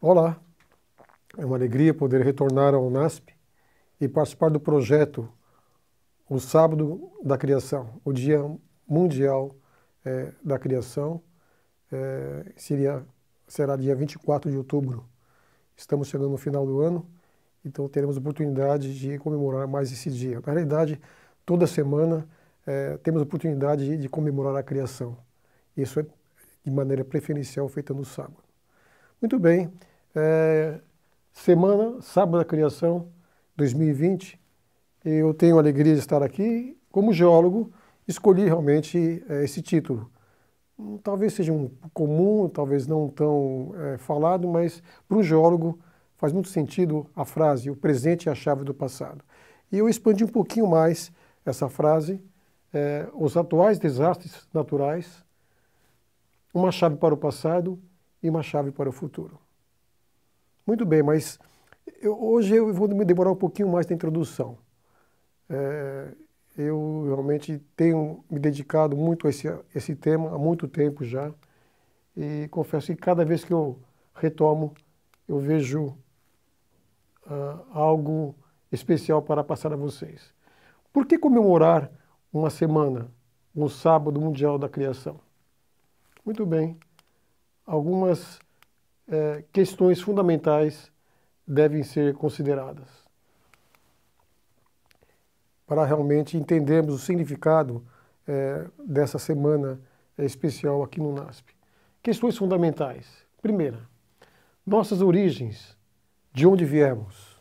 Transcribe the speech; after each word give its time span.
Olá, 0.00 0.40
é 1.36 1.44
uma 1.44 1.56
alegria 1.56 1.92
poder 1.92 2.22
retornar 2.24 2.72
ao 2.72 2.88
NASP 2.88 3.34
e 4.00 4.06
participar 4.06 4.48
do 4.48 4.60
projeto 4.60 5.28
O 6.30 6.38
Sábado 6.38 7.10
da 7.20 7.36
Criação, 7.36 8.00
o 8.04 8.12
Dia 8.12 8.38
Mundial 8.86 9.56
é, 10.04 10.32
da 10.40 10.56
Criação, 10.56 11.20
é, 11.90 12.52
seria, 12.56 13.04
será 13.48 13.74
dia 13.74 13.92
24 13.96 14.48
de 14.48 14.56
outubro. 14.56 15.04
Estamos 15.76 16.06
chegando 16.06 16.30
no 16.30 16.38
final 16.38 16.64
do 16.64 16.80
ano, 16.80 17.04
então 17.64 17.88
teremos 17.88 18.16
oportunidade 18.16 18.96
de 18.96 19.18
comemorar 19.18 19.66
mais 19.66 19.90
esse 19.90 20.12
dia. 20.12 20.40
Na 20.46 20.52
realidade, 20.52 21.00
toda 21.44 21.66
semana 21.66 22.24
é, 22.64 22.96
temos 22.98 23.20
oportunidade 23.20 23.84
de, 23.84 23.96
de 23.96 24.08
comemorar 24.08 24.54
a 24.54 24.62
criação. 24.62 25.18
Isso 25.76 25.98
é 25.98 26.06
de 26.62 26.70
maneira 26.70 27.04
preferencial 27.04 27.68
feita 27.68 27.92
no 27.92 28.04
sábado. 28.04 28.44
Muito 29.20 29.40
bem. 29.40 29.72
É, 30.20 30.80
semana, 31.32 32.02
sábado 32.02 32.38
da 32.38 32.44
criação 32.44 33.08
2020. 33.56 34.40
Eu 35.04 35.32
tenho 35.32 35.56
a 35.56 35.60
alegria 35.60 35.94
de 35.94 36.00
estar 36.00 36.24
aqui. 36.24 36.76
Como 36.90 37.12
geólogo, 37.12 37.72
escolhi 38.06 38.44
realmente 38.44 39.22
é, 39.28 39.44
esse 39.44 39.62
título. 39.62 40.10
Hum, 40.76 40.98
talvez 40.98 41.34
seja 41.34 41.52
um 41.52 41.70
comum, 41.94 42.48
talvez 42.48 42.88
não 42.88 43.08
tão 43.08 43.72
é, 43.76 43.98
falado, 43.98 44.48
mas 44.48 44.82
para 45.06 45.18
um 45.18 45.22
geólogo 45.22 45.78
faz 46.16 46.32
muito 46.32 46.48
sentido 46.48 47.06
a 47.14 47.24
frase: 47.24 47.70
o 47.70 47.76
presente 47.76 48.28
é 48.28 48.32
a 48.32 48.34
chave 48.34 48.64
do 48.64 48.74
passado. 48.74 49.24
E 49.70 49.78
eu 49.78 49.88
expandi 49.88 50.24
um 50.24 50.28
pouquinho 50.28 50.66
mais 50.66 51.12
essa 51.46 51.68
frase. 51.68 52.20
É, 52.74 53.08
os 53.14 53.36
atuais 53.36 53.78
desastres 53.78 54.48
naturais, 54.52 55.24
uma 56.52 56.72
chave 56.72 56.96
para 56.96 57.14
o 57.14 57.16
passado 57.16 57.78
e 58.20 58.28
uma 58.28 58.42
chave 58.42 58.72
para 58.72 58.88
o 58.88 58.92
futuro. 58.92 59.38
Muito 60.68 60.84
bem, 60.84 61.02
mas 61.02 61.38
eu, 62.02 62.22
hoje 62.22 62.54
eu 62.54 62.74
vou 62.74 62.86
me 62.88 63.02
demorar 63.02 63.32
um 63.32 63.36
pouquinho 63.36 63.70
mais 63.70 63.86
na 63.86 63.94
introdução. 63.94 64.58
É, 65.48 66.12
eu 66.58 67.04
realmente 67.06 67.58
tenho 67.74 68.22
me 68.30 68.38
dedicado 68.38 68.94
muito 68.94 69.26
a 69.26 69.30
esse, 69.30 69.48
esse 69.74 69.96
tema 69.96 70.34
há 70.34 70.36
muito 70.36 70.68
tempo 70.68 71.02
já 71.04 71.32
e 72.14 72.48
confesso 72.50 72.88
que 72.88 72.96
cada 72.96 73.24
vez 73.24 73.46
que 73.46 73.50
eu 73.54 73.78
retomo, 74.14 74.74
eu 75.26 75.38
vejo 75.38 75.96
uh, 77.26 77.64
algo 77.72 78.34
especial 78.70 79.22
para 79.22 79.42
passar 79.42 79.72
a 79.72 79.76
vocês. 79.76 80.34
Por 80.92 81.06
que 81.06 81.16
comemorar 81.16 81.90
uma 82.30 82.50
semana, 82.50 83.10
um 83.56 83.70
sábado 83.70 84.20
mundial 84.20 84.58
da 84.58 84.68
criação? 84.68 85.18
Muito 86.26 86.44
bem, 86.44 86.78
algumas 87.64 88.38
é, 89.08 89.42
questões 89.52 90.00
fundamentais 90.00 90.92
devem 91.46 91.82
ser 91.82 92.14
consideradas 92.14 92.86
para 95.66 95.84
realmente 95.84 96.36
entendermos 96.36 96.94
o 96.94 96.98
significado 96.98 97.84
é, 98.26 98.66
dessa 98.86 99.18
semana 99.18 99.80
especial 100.16 100.82
aqui 100.82 101.00
no 101.00 101.12
NASP. 101.12 101.54
Questões 102.02 102.36
fundamentais. 102.36 103.06
Primeira, 103.40 103.80
nossas 104.66 105.00
origens, 105.00 105.76
de 106.32 106.46
onde 106.46 106.64
viemos. 106.64 107.38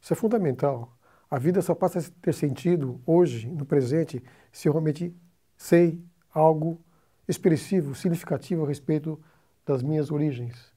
Isso 0.00 0.12
é 0.12 0.16
fundamental. 0.16 0.96
A 1.30 1.38
vida 1.38 1.60
só 1.62 1.74
passa 1.74 1.98
a 1.98 2.02
ter 2.22 2.32
sentido 2.32 3.00
hoje, 3.06 3.46
no 3.46 3.64
presente, 3.64 4.22
se 4.50 4.68
eu 4.68 4.72
realmente 4.72 5.14
sei 5.56 6.02
algo 6.32 6.80
expressivo, 7.28 7.94
significativo 7.94 8.64
a 8.64 8.68
respeito 8.68 9.20
das 9.66 9.82
minhas 9.82 10.10
origens. 10.10 10.73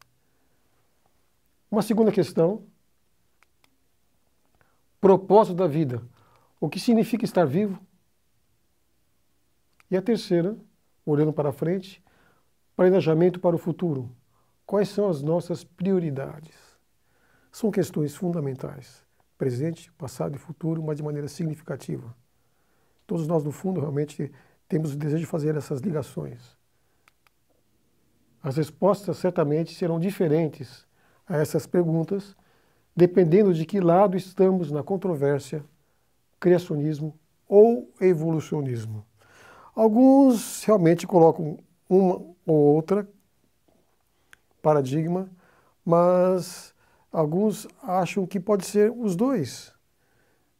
Uma 1.69 1.81
segunda 1.81 2.13
questão, 2.13 2.63
propósito 5.01 5.55
da 5.55 5.67
vida. 5.67 6.01
O 6.61 6.69
que 6.69 6.79
significa 6.79 7.25
estar 7.25 7.45
vivo? 7.45 7.77
E 9.91 9.97
a 9.97 10.01
terceira, 10.01 10.57
olhando 11.06 11.33
para 11.33 11.51
frente, 11.51 12.01
planejamento 12.73 13.41
para 13.41 13.56
o 13.56 13.59
futuro. 13.59 14.09
Quais 14.66 14.88
são 14.88 15.09
as 15.09 15.22
nossas 15.22 15.66
prioridades? 15.66 16.56
São 17.51 17.69
questões 17.69 18.16
fundamentais. 18.16 19.06
Presente, 19.38 19.91
passado 19.94 20.35
e 20.35 20.39
futuro, 20.39 20.81
mas 20.81 20.95
de 20.95 21.03
maneira 21.03 21.27
significativa. 21.27 22.16
Todos 23.06 23.27
nós, 23.27 23.44
no 23.44 23.51
fundo, 23.51 23.81
realmente 23.81 24.31
temos 24.69 24.94
o 24.94 24.97
desejo 24.97 25.19
de 25.19 25.29
fazer 25.29 25.56
essas 25.56 25.81
ligações. 25.81 26.57
As 28.41 28.56
respostas 28.56 29.17
certamente 29.17 29.73
serão 29.73 30.00
diferentes 30.00 30.87
a 31.27 31.38
essas 31.38 31.67
perguntas, 31.67 32.35
dependendo 32.95 33.53
de 33.53 33.65
que 33.65 33.79
lado 33.79 34.15
estamos 34.17 34.71
na 34.71 34.81
controvérsia, 34.81 35.63
criacionismo 36.39 37.13
ou 37.47 37.91
evolucionismo. 37.99 39.05
Alguns 39.75 40.63
realmente 40.63 41.05
colocam 41.05 41.57
uma 41.89 42.15
ou 42.45 42.55
outra 42.75 43.07
paradigma, 44.61 45.29
mas 45.85 46.73
alguns 47.11 47.67
acham 47.81 48.25
que 48.25 48.39
pode 48.39 48.65
ser 48.65 48.91
os 48.91 49.15
dois. 49.15 49.71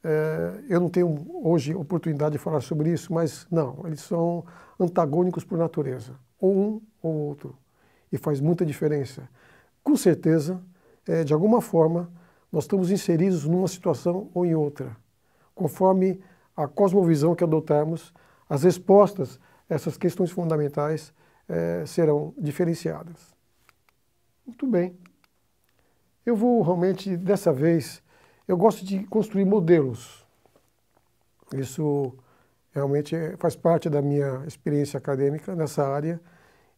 É, 0.04 0.64
eu 0.70 0.80
não 0.80 0.90
tenho 0.90 1.26
hoje 1.44 1.74
oportunidade 1.76 2.34
de 2.34 2.38
falar 2.38 2.62
sobre 2.62 2.92
isso, 2.92 3.12
mas 3.12 3.48
não, 3.52 3.82
eles 3.86 4.02
são 4.02 4.46
antagônicos 4.80 5.44
por 5.44 5.58
natureza, 5.58 6.14
ou 6.40 6.56
um 6.56 6.82
ou 7.02 7.14
outro, 7.14 7.58
e 8.12 8.18
faz 8.18 8.40
muita 8.40 8.66
diferença. 8.66 9.28
Com 9.88 9.96
certeza, 9.96 10.62
é, 11.08 11.24
de 11.24 11.32
alguma 11.32 11.62
forma, 11.62 12.12
nós 12.52 12.66
estamos 12.66 12.92
inseridos 12.92 13.46
numa 13.46 13.70
situação 13.70 14.30
ou 14.34 14.46
em 14.46 14.54
outra. 14.54 14.98
Conforme 15.56 16.20
a 16.58 16.68
cosmovisão 16.68 17.34
que 17.34 17.42
adotarmos, 17.42 18.14
as 18.50 18.64
respostas 18.64 19.40
a 19.70 19.76
essas 19.76 19.96
questões 19.96 20.30
fundamentais 20.30 21.14
é, 21.48 21.86
serão 21.86 22.34
diferenciadas. 22.38 23.34
Muito 24.46 24.68
bem. 24.68 24.94
Eu 26.26 26.36
vou 26.36 26.62
realmente, 26.64 27.16
dessa 27.16 27.54
vez, 27.54 28.04
eu 28.46 28.58
gosto 28.58 28.84
de 28.84 29.06
construir 29.06 29.46
modelos. 29.46 30.28
Isso 31.54 32.14
realmente 32.74 33.16
é, 33.16 33.38
faz 33.38 33.56
parte 33.56 33.90
da 33.90 34.02
minha 34.02 34.44
experiência 34.46 34.98
acadêmica 34.98 35.56
nessa 35.56 35.88
área. 35.88 36.20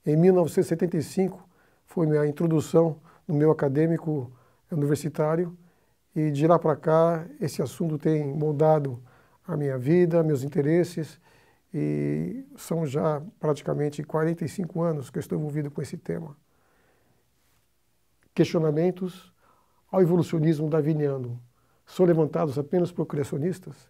Em 0.05 0.15
1975 0.15 1.48
foi 1.89 2.05
minha 2.05 2.25
introdução 2.25 2.99
no 3.27 3.33
meu 3.33 3.49
acadêmico 3.51 4.31
universitário 4.71 5.57
e 6.15 6.29
de 6.31 6.45
lá 6.45 6.59
para 6.59 6.75
cá 6.75 7.25
esse 7.41 7.61
assunto 7.61 7.97
tem 7.97 8.27
moldado 8.27 9.01
a 9.47 9.57
minha 9.57 9.77
vida, 9.77 10.23
meus 10.23 10.43
interesses 10.43 11.19
e 11.73 12.45
são 12.55 12.85
já 12.85 13.21
praticamente 13.39 14.03
45 14.03 14.81
anos 14.81 15.09
que 15.09 15.17
eu 15.17 15.19
estou 15.19 15.37
envolvido 15.37 15.71
com 15.71 15.81
esse 15.81 15.97
tema. 15.97 16.37
Questionamentos 18.35 19.33
ao 19.91 20.01
evolucionismo 20.01 20.69
darwiniano 20.69 21.41
são 21.87 22.05
levantados 22.05 22.59
apenas 22.59 22.91
por 22.91 23.07
criacionistas. 23.07 23.89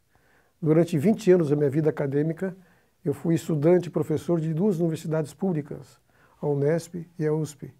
Durante 0.62 0.98
20 0.98 1.32
anos 1.34 1.50
da 1.50 1.56
minha 1.56 1.70
vida 1.70 1.90
acadêmica, 1.90 2.56
eu 3.04 3.14
fui 3.14 3.36
estudante 3.36 3.88
e 3.88 3.92
professor 3.92 4.40
de 4.40 4.54
duas 4.54 4.80
universidades 4.80 5.34
públicas, 5.34 6.00
a 6.42 6.48
Unesp 6.48 7.06
e 7.18 7.28
a 7.28 7.34
USP. 7.34 7.74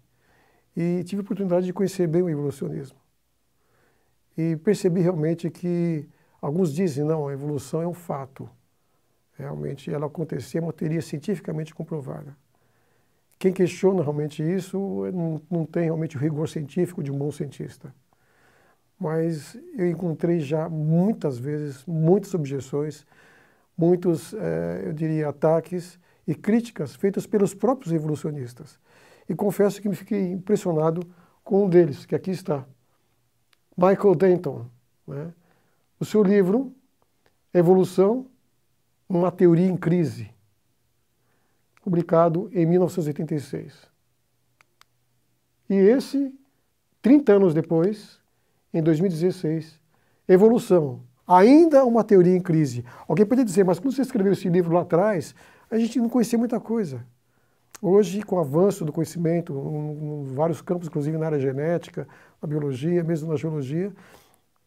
E 0.76 1.02
tive 1.04 1.20
a 1.20 1.24
oportunidade 1.24 1.66
de 1.66 1.72
conhecer 1.72 2.06
bem 2.06 2.22
o 2.22 2.28
evolucionismo. 2.28 2.98
E 4.36 4.56
percebi 4.56 5.00
realmente 5.00 5.50
que 5.50 6.08
alguns 6.40 6.72
dizem, 6.72 7.04
não, 7.04 7.28
a 7.28 7.32
evolução 7.32 7.82
é 7.82 7.86
um 7.86 7.94
fato. 7.94 8.48
Realmente 9.36 9.92
ela 9.92 10.06
acontecer, 10.06 10.58
é 10.58 10.60
uma 10.60 10.72
teoria 10.72 11.02
cientificamente 11.02 11.74
comprovada. 11.74 12.36
Quem 13.38 13.52
questiona 13.52 14.02
realmente 14.02 14.42
isso 14.42 14.78
não, 15.12 15.40
não 15.50 15.66
tem 15.66 15.84
realmente 15.84 16.16
o 16.16 16.20
rigor 16.20 16.48
científico 16.48 17.02
de 17.02 17.10
um 17.10 17.18
bom 17.18 17.32
cientista 17.32 17.92
mas 19.00 19.56
eu 19.78 19.88
encontrei 19.88 20.40
já 20.40 20.68
muitas 20.68 21.38
vezes 21.38 21.82
muitas 21.86 22.34
objeções, 22.34 23.06
muitos, 23.76 24.34
eh, 24.34 24.82
eu 24.84 24.92
diria, 24.92 25.30
ataques 25.30 25.98
e 26.26 26.34
críticas 26.34 26.94
feitas 26.94 27.26
pelos 27.26 27.54
próprios 27.54 27.94
evolucionistas. 27.94 28.78
E 29.30 29.34
confesso 29.36 29.80
que 29.80 29.88
me 29.88 29.94
fiquei 29.94 30.32
impressionado 30.32 31.06
com 31.44 31.64
um 31.64 31.68
deles, 31.68 32.04
que 32.04 32.16
aqui 32.16 32.32
está, 32.32 32.66
Michael 33.76 34.16
Denton. 34.16 34.66
Né? 35.06 35.32
O 36.00 36.04
seu 36.04 36.20
livro, 36.20 36.74
Evolução, 37.54 38.26
uma 39.08 39.30
teoria 39.30 39.68
em 39.68 39.76
crise, 39.76 40.28
publicado 41.80 42.50
em 42.52 42.66
1986. 42.66 43.88
E 45.68 45.74
esse, 45.74 46.34
30 47.00 47.32
anos 47.34 47.54
depois, 47.54 48.18
em 48.74 48.82
2016. 48.82 49.78
Evolução. 50.26 51.02
Ainda 51.24 51.84
uma 51.84 52.02
teoria 52.02 52.34
em 52.34 52.40
crise. 52.40 52.84
Alguém 53.06 53.24
pode 53.24 53.44
dizer, 53.44 53.64
mas 53.64 53.78
quando 53.78 53.94
você 53.94 54.02
escreveu 54.02 54.32
esse 54.32 54.48
livro 54.48 54.74
lá 54.74 54.80
atrás, 54.80 55.36
a 55.70 55.78
gente 55.78 56.00
não 56.00 56.08
conhecia 56.08 56.36
muita 56.36 56.58
coisa. 56.58 57.06
Hoje, 57.82 58.22
com 58.22 58.36
o 58.36 58.40
avanço 58.40 58.84
do 58.84 58.92
conhecimento, 58.92 59.54
em 59.54 60.34
vários 60.34 60.60
campos, 60.60 60.88
inclusive 60.88 61.16
na 61.16 61.26
área 61.26 61.38
genética, 61.38 62.06
na 62.40 62.46
biologia, 62.46 63.02
mesmo 63.02 63.30
na 63.30 63.36
geologia, 63.36 63.90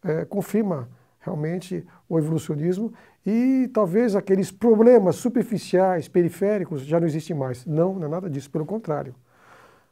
é, 0.04 0.25
confirma 0.25 0.89
realmente 1.19 1.86
o 2.10 2.18
evolucionismo 2.18 2.92
e 3.25 3.69
talvez 3.71 4.15
aqueles 4.15 4.51
problemas 4.51 5.15
superficiais, 5.18 6.07
periféricos, 6.07 6.81
já 6.81 7.00
não 7.00 7.06
existem 7.06 7.36
mais. 7.36 7.65
Não, 7.68 7.94
não 7.94 8.07
é 8.07 8.10
nada 8.10 8.30
disso, 8.30 8.50
pelo 8.50 8.65
contrário. 8.65 9.13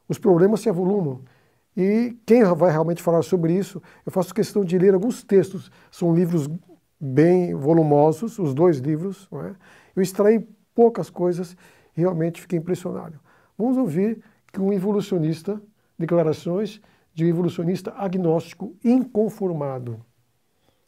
Os 0.09 0.17
problemas 0.17 0.62
se 0.62 0.69
avolumam. 0.69 1.21
E 1.77 2.17
quem 2.25 2.44
vai 2.44 2.71
realmente 2.71 3.03
falar 3.03 3.21
sobre 3.21 3.53
isso, 3.53 3.81
eu 4.06 4.12
faço 4.12 4.33
questão 4.33 4.65
de 4.65 4.77
ler 4.77 4.94
alguns 4.94 5.24
textos. 5.24 5.71
São 5.89 6.13
livros 6.13 6.50
bem 7.00 7.53
volumosos, 7.53 8.39
os 8.39 8.53
dois 8.53 8.79
livros. 8.79 9.29
É? 9.31 9.51
Eu 9.95 10.01
extraí 10.01 10.45
poucas 10.74 11.09
coisas 11.09 11.56
realmente 11.93 12.41
fiquei 12.41 12.59
impressionado. 12.59 13.19
Vamos 13.57 13.77
ouvir 13.77 14.21
que 14.51 14.59
um 14.59 14.73
evolucionista, 14.73 15.61
declarações 15.97 16.81
de 17.13 17.25
um 17.25 17.27
evolucionista 17.27 17.93
agnóstico 17.95 18.75
inconformado. 18.83 20.03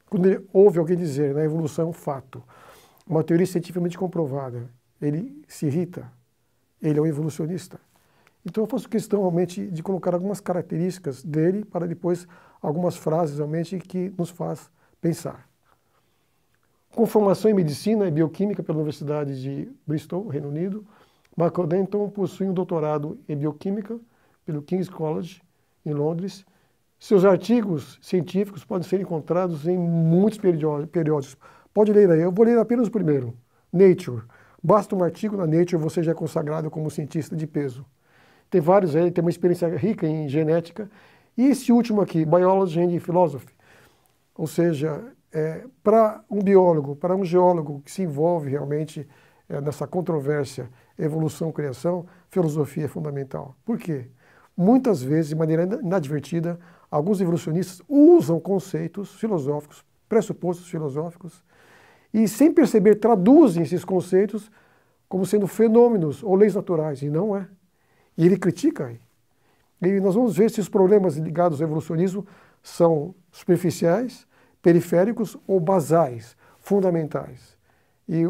Quando 0.10 0.28
ele 0.28 0.48
ouve 0.54 0.80
alguém 0.80 0.98
dizer, 0.98 1.34
na 1.34 1.40
né, 1.40 1.46
evolução 1.46 1.86
é 1.86 1.90
um 1.90 1.94
fato, 1.94 2.44
uma 3.08 3.24
teoria 3.24 3.46
cientificamente 3.46 3.98
comprovada, 3.98 4.70
ele 5.02 5.44
se 5.48 5.66
irrita, 5.66 6.12
ele 6.82 7.00
é 7.00 7.02
um 7.02 7.06
evolucionista. 7.06 7.80
Então 8.46 8.64
eu 8.64 8.68
faço 8.68 8.90
questão 8.90 9.22
realmente 9.22 9.66
de 9.68 9.82
colocar 9.82 10.14
algumas 10.14 10.40
características 10.40 11.24
dele 11.24 11.64
para 11.64 11.88
depois 11.88 12.28
algumas 12.62 12.96
frases 12.96 13.38
realmente 13.38 13.80
que 13.80 14.14
nos 14.18 14.30
faz 14.30 14.70
pensar. 15.02 15.48
Com 16.96 17.08
formação 17.08 17.50
em 17.50 17.56
medicina 17.56 18.08
e 18.08 18.12
bioquímica 18.12 18.62
pela 18.62 18.78
Universidade 18.78 19.42
de 19.42 19.68
Bristol, 19.86 20.28
Reino 20.28 20.50
Unido, 20.50 20.86
Michael 21.36 21.68
Denton 21.68 22.08
possui 22.08 22.48
um 22.48 22.54
doutorado 22.54 23.18
em 23.28 23.36
bioquímica 23.36 24.00
pelo 24.46 24.62
King's 24.62 24.90
College, 24.90 25.42
em 25.84 25.92
Londres. 25.92 26.46
Seus 27.00 27.26
artigos 27.26 27.98
científicos 28.00 28.64
podem 28.64 28.88
ser 28.88 29.02
encontrados 29.02 29.68
em 29.68 29.76
muitos 29.76 30.38
periódicos. 30.38 31.36
Pode 31.74 31.92
ler 31.92 32.12
aí, 32.12 32.22
eu 32.22 32.32
vou 32.32 32.46
ler 32.46 32.60
apenas 32.60 32.88
o 32.88 32.92
primeiro. 32.92 33.34
Nature. 33.72 34.22
Basta 34.62 34.96
um 34.96 35.04
artigo 35.04 35.36
na 35.36 35.48
Nature, 35.48 35.82
você 35.82 36.04
já 36.04 36.12
é 36.12 36.16
consagrado 36.16 36.70
como 36.70 36.92
cientista 36.92 37.36
de 37.36 37.48
peso. 37.48 37.84
Tem 38.52 38.62
vários 38.62 38.96
aí, 38.96 39.10
tem 39.10 39.24
uma 39.24 39.32
experiência 39.32 39.68
rica 39.76 40.06
em 40.06 40.30
genética. 40.30 40.88
E 41.36 41.48
esse 41.48 41.72
último 41.72 42.02
aqui, 42.02 42.24
Biology 42.24 42.80
and 42.80 43.00
Philosophy. 43.00 43.52
Ou 44.36 44.46
seja, 44.46 45.04
é, 45.34 45.66
para 45.84 46.24
um 46.30 46.42
biólogo, 46.42 46.96
para 46.96 47.16
um 47.16 47.26
geólogo 47.26 47.82
que 47.84 47.92
se 47.92 48.04
envolve 48.04 48.50
realmente 48.50 49.08
é, 49.50 49.60
nessa 49.60 49.88
controvérsia 49.88 50.70
evolução-criação, 50.98 52.06
filosofia 52.30 52.86
é 52.86 52.88
fundamental. 52.88 53.56
Por 53.66 53.78
quê? 53.80 54.08
Muitas 54.56 55.02
vezes, 55.02 55.30
de 55.30 55.36
maneira 55.36 55.64
inadvertida, 55.82 56.60
alguns 56.90 57.20
evolucionistas 57.20 57.82
usam 57.90 58.40
conceitos 58.40 59.16
filosóficos, 59.16 59.84
pressupostos 60.08 60.70
filosóficos, 60.70 61.44
e 62.14 62.28
sem 62.28 62.54
perceber 62.54 62.96
traduzem 62.96 63.64
esses 63.64 63.84
conceitos 63.84 64.52
como 65.10 65.26
sendo 65.26 65.48
fenômenos 65.48 66.24
ou 66.24 66.36
leis 66.36 66.54
naturais, 66.54 67.02
e 67.02 67.10
não 67.10 67.36
é. 67.36 67.48
E 68.16 68.26
ele 68.26 68.38
critica. 68.38 68.96
E 69.82 70.00
nós 70.00 70.14
vamos 70.14 70.38
ver 70.38 70.52
se 70.52 70.60
os 70.60 70.70
problemas 70.70 71.18
ligados 71.18 71.60
ao 71.60 71.68
evolucionismo 71.68 72.26
são 72.62 73.16
superficiais, 73.32 74.28
periféricos 74.64 75.38
ou 75.46 75.60
basais, 75.60 76.36
fundamentais. 76.58 77.56
E 78.08 78.24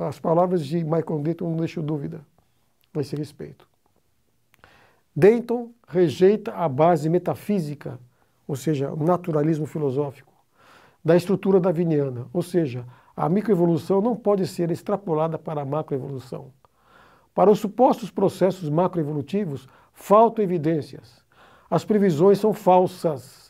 as 0.00 0.18
palavras 0.18 0.66
de 0.66 0.84
Michael 0.84 1.20
Denton 1.20 1.48
não 1.48 1.56
deixam 1.56 1.82
dúvida 1.82 2.20
a 2.92 3.00
esse 3.00 3.16
respeito. 3.16 3.66
Denton 5.14 5.70
rejeita 5.88 6.52
a 6.52 6.68
base 6.68 7.08
metafísica, 7.08 7.98
ou 8.46 8.56
seja, 8.56 8.92
o 8.92 9.02
naturalismo 9.02 9.64
filosófico, 9.64 10.32
da 11.02 11.16
estrutura 11.16 11.60
darwiniana, 11.60 12.26
ou 12.32 12.42
seja, 12.42 12.84
a 13.16 13.28
microevolução 13.28 14.02
não 14.02 14.14
pode 14.14 14.46
ser 14.46 14.70
extrapolada 14.70 15.38
para 15.38 15.62
a 15.62 15.64
macroevolução. 15.64 16.52
Para 17.32 17.50
os 17.50 17.60
supostos 17.60 18.10
processos 18.10 18.68
macroevolutivos, 18.68 19.68
faltam 19.92 20.44
evidências. 20.44 21.24
As 21.70 21.84
previsões 21.84 22.38
são 22.38 22.52
falsas 22.52 23.45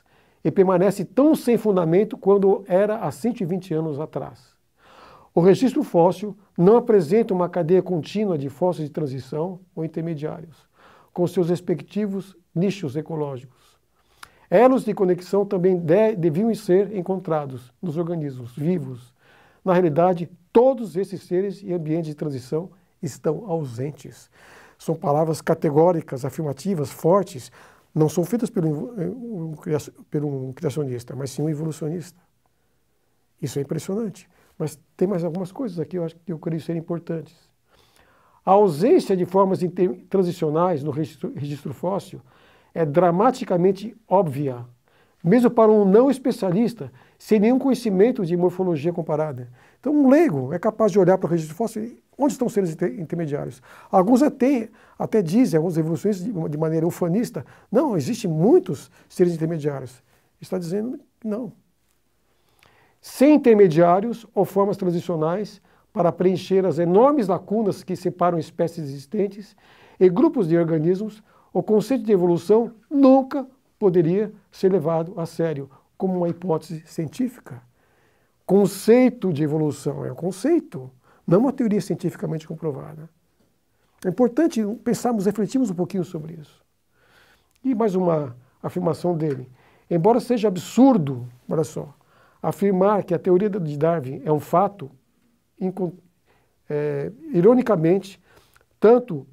e 0.46 0.50
permanece 0.52 1.04
tão 1.04 1.34
sem 1.34 1.58
fundamento 1.58 2.16
quando 2.16 2.62
era 2.68 2.98
há 2.98 3.10
120 3.10 3.74
anos 3.74 3.98
atrás. 3.98 4.54
O 5.34 5.40
registro 5.40 5.82
fóssil 5.82 6.36
não 6.56 6.76
apresenta 6.76 7.34
uma 7.34 7.48
cadeia 7.48 7.82
contínua 7.82 8.38
de 8.38 8.48
fósseis 8.48 8.86
de 8.86 8.94
transição 8.94 9.58
ou 9.74 9.84
intermediários, 9.84 10.68
com 11.12 11.26
seus 11.26 11.48
respectivos 11.48 12.36
nichos 12.54 12.94
ecológicos. 12.94 13.76
Elos 14.48 14.84
de 14.84 14.94
conexão 14.94 15.44
também 15.44 15.76
de, 15.76 16.14
deviam 16.14 16.54
ser 16.54 16.96
encontrados 16.96 17.72
nos 17.82 17.96
organismos 17.96 18.54
vivos. 18.54 19.12
Na 19.64 19.72
realidade, 19.72 20.30
todos 20.52 20.96
esses 20.96 21.24
seres 21.24 21.60
e 21.60 21.72
ambientes 21.72 22.10
de 22.10 22.14
transição 22.14 22.70
estão 23.02 23.50
ausentes. 23.50 24.30
São 24.78 24.94
palavras 24.94 25.42
categóricas, 25.42 26.24
afirmativas, 26.24 26.92
fortes, 26.92 27.50
não 27.96 28.10
são 28.10 28.24
feitas 28.26 28.50
por 28.50 28.62
um, 28.66 29.54
por 30.10 30.22
um 30.22 30.52
criacionista, 30.52 31.16
mas 31.16 31.30
sim 31.30 31.40
um 31.40 31.48
evolucionista. 31.48 32.20
Isso 33.40 33.58
é 33.58 33.62
impressionante. 33.62 34.28
Mas 34.58 34.78
tem 34.94 35.08
mais 35.08 35.24
algumas 35.24 35.50
coisas 35.50 35.80
aqui 35.80 35.96
eu 35.96 36.04
acho 36.04 36.14
que 36.16 36.30
eu 36.30 36.38
creio 36.38 36.60
ser 36.60 36.76
importantes. 36.76 37.34
A 38.44 38.50
ausência 38.50 39.16
de 39.16 39.24
formas 39.24 39.60
transicionais 40.10 40.82
no 40.82 40.90
registro, 40.90 41.32
registro 41.34 41.72
fóssil 41.72 42.20
é 42.74 42.84
dramaticamente 42.84 43.96
óbvia, 44.06 44.66
mesmo 45.26 45.50
para 45.50 45.72
um 45.72 45.84
não 45.84 46.08
especialista, 46.08 46.92
sem 47.18 47.40
nenhum 47.40 47.58
conhecimento 47.58 48.24
de 48.24 48.36
morfologia 48.36 48.92
comparada. 48.92 49.48
Então, 49.80 49.92
um 49.92 50.08
leigo 50.08 50.54
é 50.54 50.58
capaz 50.58 50.92
de 50.92 51.00
olhar 51.00 51.18
para 51.18 51.26
o 51.26 51.30
registro 51.30 51.56
fóssil 51.56 51.98
Onde 52.18 52.32
estão 52.32 52.46
os 52.46 52.54
seres 52.54 52.74
intermediários? 52.98 53.60
Alguns 53.90 54.22
até, 54.22 54.70
até 54.98 55.20
dizem, 55.20 55.58
alguns 55.58 55.76
evoluções 55.76 56.24
de 56.24 56.56
maneira 56.56 56.86
ufanista, 56.86 57.44
não, 57.70 57.94
existem 57.94 58.30
muitos 58.30 58.90
seres 59.06 59.34
intermediários. 59.34 60.02
Está 60.40 60.58
dizendo 60.58 60.98
que 61.20 61.28
não. 61.28 61.52
Sem 63.02 63.34
intermediários 63.34 64.26
ou 64.34 64.46
formas 64.46 64.78
transicionais 64.78 65.60
para 65.92 66.10
preencher 66.10 66.64
as 66.64 66.78
enormes 66.78 67.28
lacunas 67.28 67.84
que 67.84 67.94
separam 67.94 68.38
espécies 68.38 68.84
existentes 68.84 69.54
e 70.00 70.08
grupos 70.08 70.48
de 70.48 70.56
organismos, 70.56 71.22
o 71.52 71.62
conceito 71.62 72.04
de 72.04 72.12
evolução 72.12 72.72
nunca 72.90 73.46
poderia 73.78 74.32
ser 74.50 74.72
levado 74.72 75.18
a 75.18 75.26
sério 75.26 75.70
como 75.96 76.16
uma 76.18 76.28
hipótese 76.28 76.82
científica. 76.86 77.62
Conceito 78.44 79.32
de 79.32 79.42
evolução 79.42 80.04
é 80.04 80.12
um 80.12 80.14
conceito 80.14 80.90
não 81.26 81.40
uma 81.40 81.52
teoria 81.52 81.80
cientificamente 81.80 82.46
comprovada. 82.46 83.10
É 84.04 84.08
importante 84.08 84.64
pensarmos, 84.84 85.26
refletirmos 85.26 85.70
um 85.70 85.74
pouquinho 85.74 86.04
sobre 86.04 86.34
isso. 86.34 86.62
E 87.64 87.74
mais 87.74 87.94
uma 87.96 88.36
afirmação 88.62 89.16
dele. 89.16 89.50
Embora 89.90 90.20
seja 90.20 90.46
absurdo, 90.46 91.26
olha 91.48 91.64
só, 91.64 91.92
afirmar 92.40 93.02
que 93.02 93.14
a 93.14 93.18
teoria 93.18 93.50
de 93.50 93.76
Darwin 93.76 94.22
é 94.24 94.30
um 94.30 94.38
fato, 94.38 94.90
é, 96.68 97.10
ironicamente, 97.32 98.22
tanto 98.78 99.26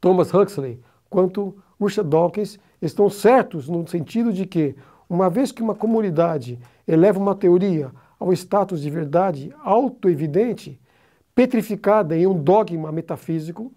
Thomas 0.00 0.32
Huxley 0.32 0.80
quanto 1.08 1.56
Richard 1.80 2.10
Dawkins 2.10 2.58
estão 2.80 3.08
certos 3.08 3.68
no 3.68 3.86
sentido 3.86 4.32
de 4.32 4.46
que, 4.46 4.74
uma 5.08 5.30
vez 5.30 5.52
que 5.52 5.62
uma 5.62 5.74
comunidade 5.74 6.58
eleva 6.86 7.18
uma 7.18 7.34
teoria 7.34 7.90
ao 8.18 8.32
status 8.32 8.80
de 8.80 8.90
verdade 8.90 9.54
autoevidente, 9.62 10.80
petrificada 11.34 12.16
em 12.16 12.26
um 12.26 12.38
dogma 12.38 12.90
metafísico, 12.90 13.72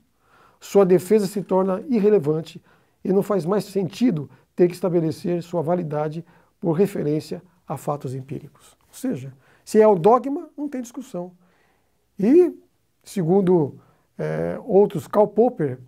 sua 0.60 0.86
defesa 0.86 1.28
se 1.28 1.42
torna 1.42 1.84
irrelevante 1.88 2.62
e 3.04 3.12
não 3.12 3.24
faz 3.24 3.46
mais 3.46 3.66
sentido 3.66 4.30
ter 4.56 4.68
que 4.68 4.74
estabelecer 4.74 5.42
sua 5.42 5.62
validade 5.62 6.26
por 6.60 6.74
referência 6.74 7.42
a 7.68 7.78
fatos 7.78 8.14
empíricos. 8.14 8.78
Ou 8.88 8.94
seja, 8.94 9.34
se 9.64 9.80
é 9.80 9.88
o 9.88 9.96
dogma, 9.96 10.50
não 10.58 10.68
tem 10.68 10.82
discussão. 10.82 11.32
E, 12.18 12.54
segundo 13.04 13.80
é, 14.18 14.60
outros, 14.66 15.08
Karl 15.08 15.28
Popper, 15.28 15.80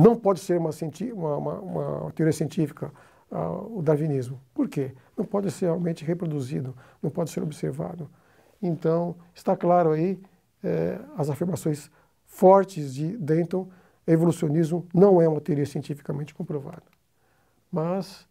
não 0.00 0.16
pode 0.16 0.40
ser 0.40 0.58
uma, 0.58 0.70
uma, 1.14 1.36
uma, 1.36 1.60
uma 1.60 2.10
teoria 2.12 2.32
científica 2.32 2.90
uh, 3.30 3.78
o 3.78 3.82
darwinismo. 3.82 4.40
Por 4.54 4.68
quê? 4.68 4.92
Não 5.16 5.24
pode 5.24 5.50
ser 5.50 5.66
realmente 5.66 6.04
reproduzido, 6.04 6.74
não 7.02 7.10
pode 7.10 7.30
ser 7.30 7.42
observado. 7.42 8.10
Então, 8.62 9.16
está 9.34 9.56
claro 9.56 9.90
aí 9.90 10.20
é, 10.62 10.98
as 11.16 11.30
afirmações 11.30 11.90
fortes 12.26 12.94
de 12.94 13.16
Denton, 13.16 13.68
evolucionismo 14.06 14.86
não 14.92 15.20
é 15.20 15.28
uma 15.28 15.40
teoria 15.40 15.66
cientificamente 15.66 16.34
comprovada. 16.34 16.82
Mas 17.70 18.26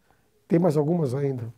tem 0.47 0.59
mais 0.59 0.75
algumas 0.75 1.13
ainda. 1.13 1.53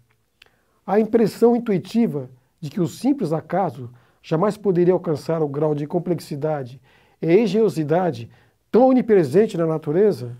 A 0.85 0.99
impressão 0.99 1.55
intuitiva 1.55 2.29
de 2.59 2.69
que 2.69 2.81
o 2.81 2.87
simples 2.87 3.33
acaso 3.33 3.89
jamais 4.21 4.57
poderia 4.57 4.93
alcançar 4.93 5.41
o 5.41 5.47
grau 5.47 5.73
de 5.73 5.87
complexidade 5.87 6.81
e 7.21 7.33
engenhosidade 7.33 8.29
tão 8.71 8.87
onipresente 8.87 9.57
na 9.57 9.65
natureza, 9.65 10.37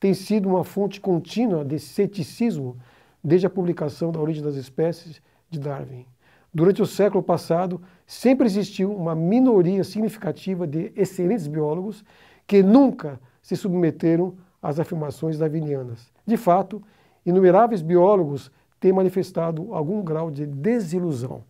tem 0.00 0.14
sido 0.14 0.48
uma 0.48 0.64
fonte 0.64 1.00
contínua 1.00 1.64
de 1.64 1.78
ceticismo 1.78 2.76
desde 3.22 3.46
a 3.46 3.50
publicação 3.50 4.10
da 4.10 4.20
Origem 4.20 4.42
das 4.42 4.56
Espécies 4.56 5.20
de 5.50 5.60
Darwin. 5.60 6.06
Durante 6.52 6.80
o 6.80 6.86
século 6.86 7.22
passado, 7.22 7.80
sempre 8.06 8.46
existiu 8.46 8.90
uma 8.94 9.14
minoria 9.14 9.84
significativa 9.84 10.66
de 10.66 10.90
excelentes 10.96 11.46
biólogos 11.46 12.02
que 12.46 12.62
nunca 12.62 13.20
se 13.42 13.56
submeteram 13.56 14.34
às 14.62 14.80
afirmações 14.80 15.38
darwinianas. 15.38 16.10
De 16.24 16.36
fato, 16.36 16.82
inumeráveis 17.26 17.82
biólogos 17.82 18.50
têm 18.80 18.92
manifestado 18.92 19.74
algum 19.74 20.02
grau 20.02 20.30
de 20.30 20.46
desilusão. 20.46 21.42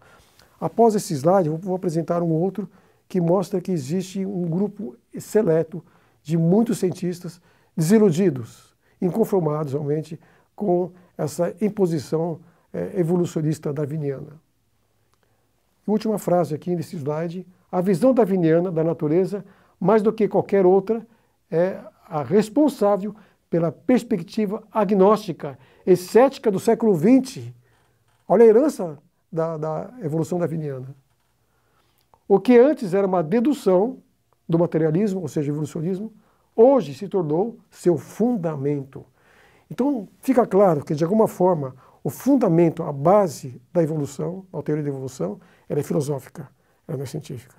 Após 0.60 0.94
esse 0.94 1.14
slide, 1.14 1.48
vou 1.48 1.76
apresentar 1.76 2.22
um 2.22 2.32
outro 2.32 2.68
que 3.08 3.20
mostra 3.20 3.60
que 3.60 3.70
existe 3.70 4.24
um 4.26 4.42
grupo 4.42 4.96
seleto 5.18 5.84
de 6.26 6.36
muitos 6.36 6.78
cientistas 6.78 7.40
desiludidos, 7.76 8.74
inconformados 9.00 9.74
realmente 9.74 10.18
com 10.56 10.90
essa 11.16 11.54
imposição 11.60 12.40
é, 12.72 12.98
evolucionista 12.98 13.72
darwiniana. 13.72 14.40
Última 15.86 16.18
frase 16.18 16.52
aqui 16.52 16.74
nesse 16.74 16.96
slide: 16.96 17.46
a 17.70 17.80
visão 17.80 18.12
darwiniana 18.12 18.72
da 18.72 18.82
natureza, 18.82 19.44
mais 19.78 20.02
do 20.02 20.12
que 20.12 20.26
qualquer 20.26 20.66
outra, 20.66 21.06
é 21.48 21.78
a 22.08 22.24
responsável 22.24 23.14
pela 23.48 23.70
perspectiva 23.70 24.64
agnóstica 24.72 25.56
e 25.86 25.94
cética 25.94 26.50
do 26.50 26.58
século 26.58 26.92
XX. 26.96 27.52
Olha 28.26 28.44
a 28.44 28.48
herança 28.48 28.98
da, 29.30 29.56
da 29.56 29.94
evolução 30.02 30.40
darwiniana. 30.40 30.92
O 32.26 32.40
que 32.40 32.58
antes 32.58 32.94
era 32.94 33.06
uma 33.06 33.22
dedução 33.22 34.02
do 34.48 34.58
materialismo, 34.58 35.20
ou 35.20 35.28
seja, 35.28 35.50
evolucionismo, 35.50 36.12
hoje 36.54 36.94
se 36.94 37.08
tornou 37.08 37.58
seu 37.70 37.98
fundamento. 37.98 39.04
Então, 39.70 40.08
fica 40.20 40.46
claro 40.46 40.84
que, 40.84 40.94
de 40.94 41.04
alguma 41.04 41.26
forma, 41.26 41.74
o 42.02 42.10
fundamento, 42.10 42.82
a 42.82 42.92
base 42.92 43.60
da 43.72 43.82
evolução, 43.82 44.46
a 44.52 44.62
teoria 44.62 44.84
da 44.84 44.90
evolução, 44.90 45.40
ela 45.68 45.80
é 45.80 45.82
filosófica, 45.82 46.48
ela 46.86 46.96
não 46.96 47.02
é 47.02 47.06
científica. 47.06 47.56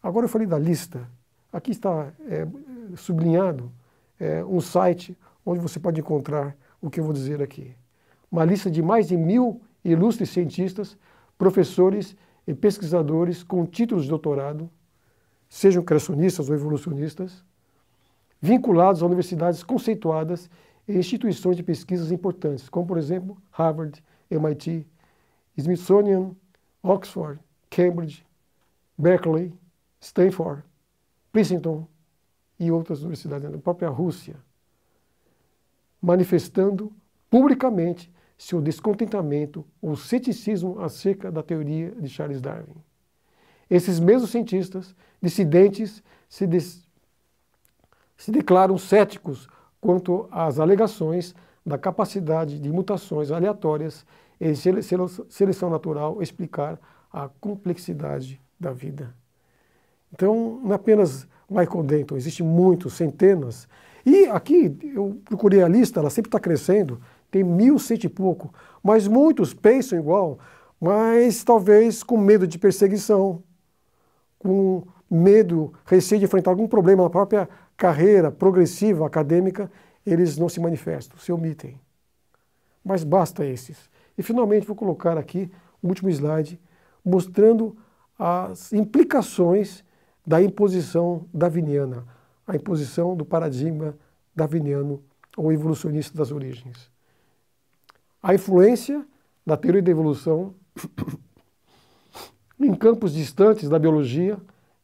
Agora 0.00 0.26
eu 0.26 0.28
falei 0.28 0.46
da 0.46 0.56
lista. 0.56 1.10
Aqui 1.52 1.72
está 1.72 2.12
é, 2.28 2.46
sublinhado 2.96 3.72
é, 4.20 4.44
um 4.44 4.60
site 4.60 5.18
onde 5.44 5.58
você 5.58 5.80
pode 5.80 6.00
encontrar 6.00 6.56
o 6.80 6.88
que 6.88 7.00
eu 7.00 7.04
vou 7.04 7.12
dizer 7.12 7.42
aqui. 7.42 7.74
Uma 8.30 8.44
lista 8.44 8.70
de 8.70 8.80
mais 8.80 9.08
de 9.08 9.16
mil 9.16 9.60
ilustres 9.84 10.30
cientistas, 10.30 10.96
professores 11.36 12.16
e 12.46 12.54
pesquisadores 12.54 13.42
com 13.42 13.66
títulos 13.66 14.04
de 14.04 14.10
doutorado, 14.10 14.70
sejam 15.48 15.82
criacionistas 15.82 16.48
ou 16.48 16.54
evolucionistas, 16.54 17.44
vinculados 18.40 19.02
a 19.02 19.06
universidades 19.06 19.62
conceituadas 19.62 20.48
e 20.86 20.96
instituições 20.96 21.56
de 21.56 21.62
pesquisas 21.62 22.12
importantes, 22.12 22.68
como, 22.68 22.86
por 22.86 22.98
exemplo, 22.98 23.36
Harvard, 23.52 24.02
MIT, 24.30 24.86
Smithsonian, 25.56 26.32
Oxford, 26.82 27.40
Cambridge, 27.70 28.24
Berkeley, 28.96 29.52
Stanford, 30.00 30.62
Princeton 31.32 31.86
e 32.58 32.70
outras 32.70 33.00
universidades 33.00 33.50
da 33.50 33.58
própria 33.58 33.88
Rússia, 33.88 34.36
manifestando 36.00 36.92
publicamente 37.28 38.10
seu 38.36 38.60
descontentamento 38.60 39.64
ou 39.80 39.96
ceticismo 39.96 40.80
acerca 40.80 41.30
da 41.32 41.42
teoria 41.42 41.90
de 41.92 42.08
Charles 42.08 42.40
Darwin. 42.40 42.76
Esses 43.68 43.98
mesmos 43.98 44.30
cientistas 44.30 44.94
dissidentes 45.20 46.02
se, 46.28 46.46
se 48.16 48.30
declaram 48.30 48.76
céticos 48.78 49.48
quanto 49.80 50.28
às 50.30 50.58
alegações 50.58 51.34
da 51.64 51.76
capacidade 51.76 52.58
de 52.58 52.70
mutações 52.70 53.30
aleatórias 53.30 54.06
e 54.40 54.54
seleção 54.54 55.70
natural 55.70 56.22
explicar 56.22 56.78
a 57.12 57.28
complexidade 57.40 58.40
da 58.60 58.72
vida. 58.72 59.14
Então, 60.12 60.60
não 60.62 60.72
é 60.72 60.74
apenas 60.74 61.26
Michael 61.48 61.82
Denton, 61.82 62.16
existem 62.16 62.46
muitos, 62.46 62.92
centenas. 62.94 63.68
E 64.04 64.26
aqui 64.26 64.76
eu 64.94 65.20
procurei 65.24 65.62
a 65.62 65.68
lista, 65.68 66.00
ela 66.00 66.10
sempre 66.10 66.28
está 66.28 66.38
crescendo, 66.38 67.00
tem 67.36 67.44
mil 67.44 67.78
cento 67.78 68.04
e 68.04 68.08
pouco, 68.08 68.52
mas 68.82 69.06
muitos 69.06 69.52
pensam 69.52 69.98
igual, 69.98 70.38
mas 70.80 71.44
talvez 71.44 72.02
com 72.02 72.16
medo 72.16 72.46
de 72.46 72.58
perseguição, 72.58 73.42
com 74.38 74.84
medo, 75.10 75.74
receio 75.84 76.18
de 76.18 76.24
enfrentar 76.24 76.50
algum 76.50 76.66
problema 76.66 77.02
na 77.02 77.10
própria 77.10 77.46
carreira 77.76 78.32
progressiva 78.32 79.06
acadêmica, 79.06 79.70
eles 80.06 80.38
não 80.38 80.48
se 80.48 80.58
manifestam, 80.60 81.18
se 81.18 81.30
omitem. 81.30 81.78
Mas 82.82 83.04
basta 83.04 83.44
esses. 83.44 83.90
E 84.16 84.22
finalmente 84.22 84.66
vou 84.66 84.74
colocar 84.74 85.18
aqui 85.18 85.50
o 85.82 85.88
último 85.88 86.08
slide, 86.08 86.58
mostrando 87.04 87.76
as 88.18 88.72
implicações 88.72 89.84
da 90.26 90.40
imposição 90.40 91.26
darwiniana, 91.34 92.06
a 92.46 92.56
imposição 92.56 93.14
do 93.14 93.26
paradigma 93.26 93.94
darwiniano 94.34 95.02
ou 95.36 95.52
evolucionista 95.52 96.16
das 96.16 96.32
origens. 96.32 96.95
A 98.26 98.34
influência 98.34 99.06
da 99.46 99.56
teoria 99.56 99.80
da 99.80 99.92
evolução 99.92 100.52
em 102.58 102.74
campos 102.74 103.14
distantes 103.14 103.68
da 103.68 103.78
biologia 103.78 104.36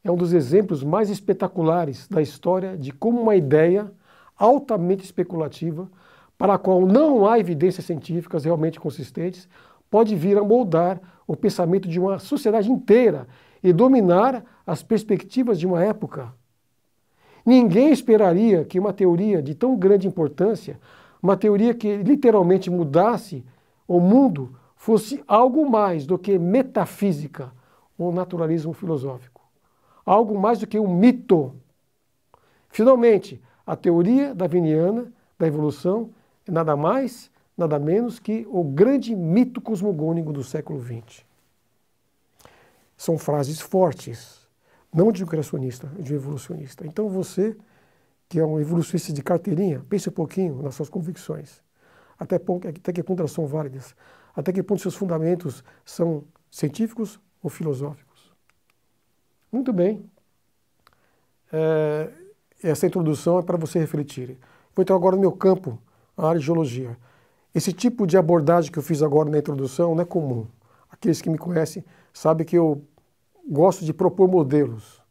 é 0.05 0.13
um 0.13 0.17
dos 0.17 0.33
exemplos 0.33 0.85
mais 0.85 1.11
espetaculares 1.11 2.07
da 2.07 2.23
história 2.23 2.79
de 2.79 2.93
como 2.93 3.21
uma 3.21 3.35
ideia 3.35 3.91
altamente 4.39 5.05
especulativa, 5.05 5.91
para 6.39 6.55
a 6.55 6.59
qual 6.59 6.87
não 6.87 7.27
há 7.27 7.37
evidências 7.37 7.85
científicas 7.85 8.45
realmente 8.45 8.79
consistentes, 8.79 9.49
pode 9.91 10.15
vir 10.15 10.39
a 10.39 10.45
moldar 10.45 11.01
o 11.27 11.35
pensamento 11.35 11.89
de 11.89 11.99
uma 11.99 12.21
sociedade 12.21 12.71
inteira 12.71 13.27
e 13.61 13.73
dominar 13.73 14.45
as 14.65 14.85
perspectivas 14.85 15.59
de 15.59 15.67
uma 15.67 15.83
época. 15.83 16.33
Ninguém 17.45 17.91
esperaria 17.91 18.65
que 18.65 18.79
uma 18.79 18.93
teoria 18.93 19.43
de 19.43 19.53
tão 19.53 19.77
grande 19.77 20.07
importância, 20.07 20.79
uma 21.23 21.37
teoria 21.37 21.73
que 21.73 21.99
literalmente 21.99 22.69
mudasse 22.69 23.45
o 23.87 24.01
mundo, 24.01 24.59
fosse 24.75 25.23
algo 25.29 25.69
mais 25.71 26.05
do 26.05 26.19
que 26.19 26.39
metafísica 26.39 27.53
ou 27.97 28.13
naturalismo 28.13 28.73
filosófico. 28.73 29.41
Algo 30.05 30.37
mais 30.39 30.59
do 30.59 30.67
que 30.67 30.79
um 30.79 30.93
mito. 30.93 31.55
Finalmente, 32.69 33.41
a 33.65 33.77
teoria 33.77 34.35
darwiniana 34.35 35.13
da 35.39 35.47
evolução 35.47 36.11
é 36.47 36.51
nada 36.51 36.77
mais, 36.77 37.31
nada 37.57 37.79
menos 37.79 38.19
que 38.19 38.47
o 38.51 38.65
grande 38.65 39.15
mito 39.15 39.61
cosmogônico 39.61 40.33
do 40.33 40.43
século 40.43 40.83
XX. 40.83 41.25
São 42.97 43.17
frases 43.17 43.61
fortes, 43.61 44.49
não 44.93 45.13
de 45.13 45.23
um 45.23 45.27
criacionista, 45.27 45.87
de 45.99 46.13
um 46.13 46.17
evolucionista. 46.17 46.87
Então 46.87 47.09
você, 47.09 47.57
que 48.33 48.41
é 48.41 48.47
um 48.47 48.59
evolucionista 48.59 49.13
de 49.13 49.23
carteirinha, 49.23 49.85
pense 49.91 50.09
um 50.09 50.13
pouquinho 50.13 50.63
nas 50.63 50.75
suas 50.75 50.89
convicções. 50.89 51.61
Até, 52.19 52.37
até 52.37 52.91
que 52.91 53.03
ponto 53.03 53.21
elas 53.21 53.31
são 53.31 53.47
válidas? 53.47 53.95
Até 54.35 54.51
que 54.51 54.63
ponto 54.63 54.81
seus 54.81 54.95
fundamentos 54.95 55.63
são 55.85 56.25
científicos 56.51 57.21
ou 57.43 57.51
filosóficos? 57.51 58.33
Muito 59.53 59.71
bem. 59.71 60.11
É, 61.53 62.11
essa 62.63 62.87
introdução 62.87 63.39
é 63.39 63.43
para 63.43 63.59
você 63.59 63.79
refletir. 63.79 64.39
Vou 64.75 64.83
entrar 64.83 64.97
agora 64.97 65.15
no 65.15 65.21
meu 65.21 65.33
campo, 65.33 65.79
a 66.17 66.27
área 66.29 66.41
de 66.41 66.47
geologia. 66.47 66.97
Esse 67.55 67.71
tipo 67.71 68.07
de 68.07 68.17
abordagem 68.17 68.73
que 68.73 68.79
eu 68.79 68.83
fiz 68.83 69.03
agora 69.03 69.29
na 69.29 69.37
introdução 69.37 69.95
não 69.95 70.01
é 70.01 70.07
comum. 70.07 70.47
Aqueles 70.91 71.21
que 71.21 71.29
me 71.29 71.37
conhecem 71.37 71.85
sabem 72.15 72.47
que 72.47 72.57
eu 72.57 72.83
gosto 73.47 73.85
de 73.85 73.93
propor 73.93 74.27
modelos, 74.27 75.03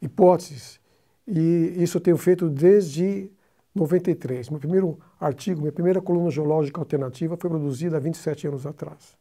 hipóteses, 0.00 0.78
e 1.26 1.74
isso 1.82 1.96
eu 1.96 2.00
tenho 2.00 2.16
feito 2.16 2.48
desde 2.48 3.30
93. 3.74 4.48
Meu 4.48 4.60
primeiro 4.60 4.98
artigo, 5.20 5.60
minha 5.60 5.72
primeira 5.72 6.00
coluna 6.00 6.30
geológica 6.30 6.80
alternativa 6.80 7.36
foi 7.36 7.50
produzida 7.50 7.96
há 7.96 8.00
27 8.00 8.48
anos 8.48 8.66
atrás. 8.66 9.16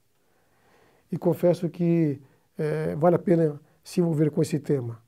E 1.11 1.17
confesso 1.17 1.69
que 1.69 2.21
é, 2.57 2.95
vale 2.95 3.15
a 3.15 3.19
pena 3.19 3.59
se 3.83 3.99
envolver 3.99 4.31
com 4.31 4.41
esse 4.41 4.59
tema, 4.59 4.99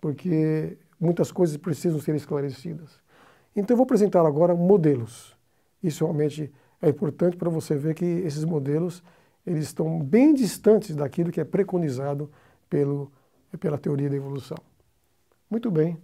porque 0.00 0.76
muitas 1.00 1.32
coisas 1.32 1.56
precisam 1.56 2.00
ser 2.00 2.14
esclarecidas. 2.14 3.00
Então 3.54 3.74
eu 3.74 3.76
vou 3.76 3.84
apresentar 3.84 4.24
agora 4.24 4.54
modelos. 4.54 5.36
Isso 5.82 6.04
realmente 6.04 6.52
é 6.80 6.88
importante 6.88 7.36
para 7.36 7.50
você 7.50 7.76
ver 7.76 7.94
que 7.94 8.04
esses 8.04 8.44
modelos 8.44 9.02
eles 9.46 9.64
estão 9.64 10.00
bem 10.00 10.32
distantes 10.32 10.94
daquilo 10.94 11.32
que 11.32 11.40
é 11.40 11.44
preconizado 11.44 12.30
pelo, 12.70 13.10
pela 13.58 13.76
teoria 13.76 14.08
da 14.08 14.16
evolução. 14.16 14.58
Muito 15.50 15.70
bem. 15.70 15.98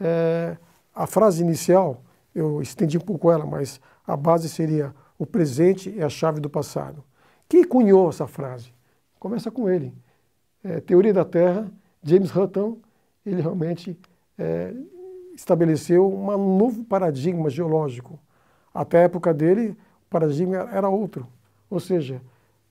É, 0.00 0.56
a 0.94 1.06
frase 1.06 1.42
inicial, 1.42 2.02
eu 2.34 2.60
estendi 2.60 2.98
um 2.98 3.00
pouco 3.00 3.30
ela, 3.30 3.46
mas 3.46 3.80
a 4.06 4.16
base 4.16 4.48
seria 4.48 4.94
o 5.18 5.24
presente 5.24 5.94
é 5.98 6.04
a 6.04 6.08
chave 6.08 6.40
do 6.40 6.50
passado. 6.50 7.02
Quem 7.48 7.64
cunhou 7.64 8.08
essa 8.08 8.26
frase? 8.26 8.72
Começa 9.18 9.50
com 9.50 9.68
ele. 9.68 9.94
É, 10.62 10.80
teoria 10.80 11.12
da 11.12 11.24
Terra 11.24 11.70
James 12.02 12.34
Hutton, 12.34 12.78
ele 13.24 13.40
realmente 13.40 13.98
é, 14.38 14.74
estabeleceu 15.34 16.06
um 16.06 16.56
novo 16.56 16.84
paradigma 16.84 17.48
geológico. 17.48 18.18
Até 18.72 18.98
a 18.98 19.02
época 19.02 19.32
dele, 19.32 19.70
o 20.06 20.10
paradigma 20.10 20.68
era 20.70 20.88
outro, 20.88 21.26
ou 21.70 21.80
seja, 21.80 22.20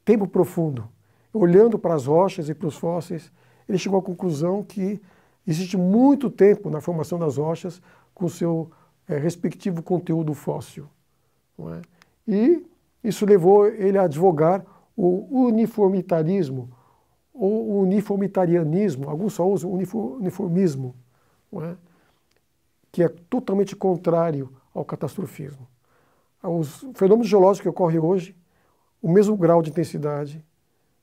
tempo 0.05 0.27
profundo. 0.27 0.87
Olhando 1.33 1.79
para 1.79 1.95
as 1.95 2.05
rochas 2.05 2.49
e 2.49 2.53
para 2.53 2.67
os 2.67 2.75
fósseis, 2.75 3.31
ele 3.67 3.77
chegou 3.77 3.99
à 3.99 4.03
conclusão 4.03 4.63
que 4.63 5.01
existe 5.45 5.77
muito 5.77 6.29
tempo 6.29 6.69
na 6.69 6.81
formação 6.81 7.19
das 7.19 7.37
rochas 7.37 7.81
com 8.13 8.27
seu 8.27 8.71
é, 9.07 9.17
respectivo 9.17 9.81
conteúdo 9.81 10.33
fóssil. 10.33 10.87
É? 11.59 11.81
E 12.27 12.65
isso 13.03 13.25
levou 13.25 13.67
ele 13.67 13.97
a 13.97 14.03
advogar 14.03 14.65
o 14.95 15.45
uniformitarismo, 15.47 16.69
ou 17.33 17.81
uniformitarianismo, 17.81 19.09
alguns 19.09 19.33
só 19.33 19.47
usam 19.49 19.71
uniformismo, 19.71 20.95
é? 21.53 21.75
que 22.91 23.01
é 23.01 23.09
totalmente 23.09 23.75
contrário 23.75 24.51
ao 24.73 24.85
catastrofismo. 24.85 25.67
Os 26.43 26.85
fenômenos 26.93 27.27
geológicos 27.27 27.61
que 27.63 27.69
ocorrem 27.69 27.99
hoje, 27.99 28.35
o 29.01 29.11
mesmo 29.11 29.35
grau 29.35 29.61
de 29.61 29.71
intensidade, 29.71 30.45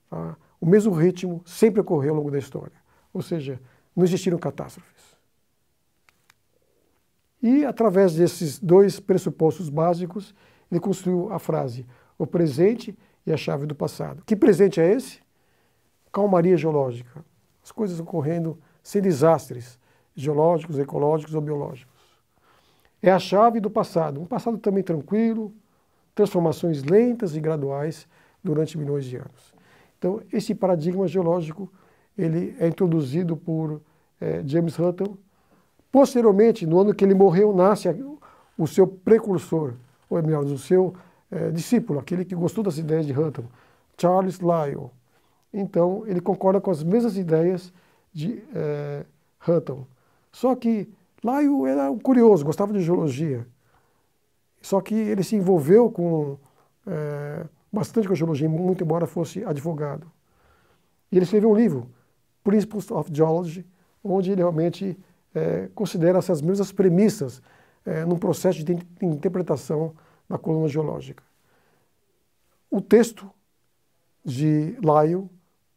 tá? 0.08 0.36
o 0.60 0.66
mesmo 0.66 0.92
ritmo 0.92 1.42
sempre 1.44 1.80
ocorreu 1.80 2.10
ao 2.10 2.18
longo 2.18 2.30
da 2.30 2.38
história. 2.38 2.78
Ou 3.12 3.22
seja, 3.22 3.60
não 3.94 4.04
existiram 4.04 4.38
catástrofes. 4.38 5.10
E, 7.42 7.64
através 7.64 8.14
desses 8.14 8.58
dois 8.58 9.00
pressupostos 9.00 9.68
básicos, 9.68 10.34
ele 10.70 10.80
construiu 10.80 11.32
a 11.32 11.38
frase: 11.38 11.86
o 12.18 12.26
presente 12.26 12.96
e 13.26 13.32
a 13.32 13.36
chave 13.36 13.66
do 13.66 13.74
passado. 13.74 14.22
Que 14.24 14.36
presente 14.36 14.80
é 14.80 14.92
esse? 14.92 15.20
Calmaria 16.12 16.56
geológica. 16.56 17.24
As 17.62 17.72
coisas 17.72 18.00
ocorrendo 18.00 18.58
sem 18.82 19.00
desastres 19.00 19.78
geológicos, 20.14 20.78
ecológicos 20.78 21.34
ou 21.34 21.40
biológicos. 21.40 22.00
É 23.02 23.10
a 23.10 23.18
chave 23.18 23.60
do 23.60 23.70
passado, 23.70 24.20
um 24.20 24.26
passado 24.26 24.58
também 24.58 24.82
tranquilo, 24.82 25.54
transformações 26.14 26.82
lentas 26.82 27.34
e 27.34 27.40
graduais 27.40 28.06
durante 28.42 28.76
milhões 28.76 29.06
de 29.06 29.16
anos. 29.16 29.54
Então, 29.98 30.22
esse 30.32 30.54
paradigma 30.54 31.06
geológico 31.06 31.70
ele 32.20 32.56
é 32.58 32.68
introduzido 32.68 33.36
por 33.36 33.80
é, 34.20 34.42
James 34.46 34.78
Hutton. 34.78 35.16
Posteriormente, 35.90 36.66
no 36.66 36.80
ano 36.80 36.94
que 36.94 37.04
ele 37.04 37.14
morreu, 37.14 37.54
nasce 37.54 37.88
o 38.56 38.66
seu 38.66 38.86
precursor, 38.86 39.74
ou 40.08 40.22
melhor, 40.22 40.44
o 40.44 40.58
seu 40.58 40.94
é, 41.30 41.50
discípulo, 41.50 41.98
aquele 41.98 42.24
que 42.24 42.34
gostou 42.34 42.62
das 42.62 42.78
ideias 42.78 43.06
de 43.06 43.18
Hutton, 43.18 43.44
Charles 43.98 44.38
Lyell. 44.40 44.90
Então, 45.52 46.04
ele 46.06 46.20
concorda 46.20 46.60
com 46.60 46.70
as 46.70 46.82
mesmas 46.82 47.16
ideias 47.16 47.72
de 48.12 48.42
é, 48.54 49.04
Hutton. 49.46 49.86
Só 50.30 50.54
que 50.54 50.88
Lyell 51.24 51.66
era 51.66 51.90
um 51.90 51.98
curioso, 51.98 52.44
gostava 52.44 52.72
de 52.72 52.80
geologia. 52.80 53.46
Só 54.62 54.80
que 54.80 54.94
ele 54.94 55.24
se 55.24 55.36
envolveu 55.36 55.90
com 55.90 56.38
é, 56.86 57.44
bastante 57.72 58.06
com 58.06 58.14
geologia, 58.14 58.48
muito 58.48 58.84
embora 58.84 59.06
fosse 59.06 59.44
advogado. 59.44 60.10
E 61.10 61.16
ele 61.16 61.24
escreveu 61.24 61.50
um 61.50 61.54
livro, 61.54 61.88
Principles 62.42 62.90
of 62.90 63.10
Geology, 63.12 63.66
onde 64.02 64.30
ele 64.30 64.40
realmente 64.40 64.98
é, 65.34 65.68
considera 65.74 66.18
essas 66.18 66.40
mesmas 66.40 66.72
premissas 66.72 67.42
é, 67.84 68.04
num 68.04 68.16
processo 68.16 68.64
de 68.64 68.76
interpretação 69.00 69.94
da 70.28 70.38
coluna 70.38 70.68
geológica. 70.68 71.22
O 72.70 72.80
texto 72.80 73.30
de 74.24 74.76
Lyell, 74.80 75.28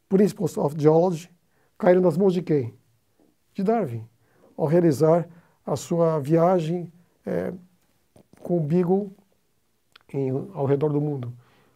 Principles 0.07 0.57
of 0.57 0.75
Geology, 0.79 1.29
caiu 1.77 2.01
nas 2.01 2.17
mãos 2.17 2.33
de 2.33 2.41
quem? 2.41 2.73
De 3.53 3.63
Darwin, 3.63 4.07
ao 4.55 4.65
realizar 4.65 5.27
a 5.65 5.75
sua 5.75 6.19
viagem 6.19 6.91
é, 7.25 7.53
com 8.39 8.57
o 8.57 8.59
Beagle 8.59 9.11
em, 10.13 10.29
ao 10.53 10.65
redor 10.65 10.89
do 10.89 11.01
mundo, 11.01 11.33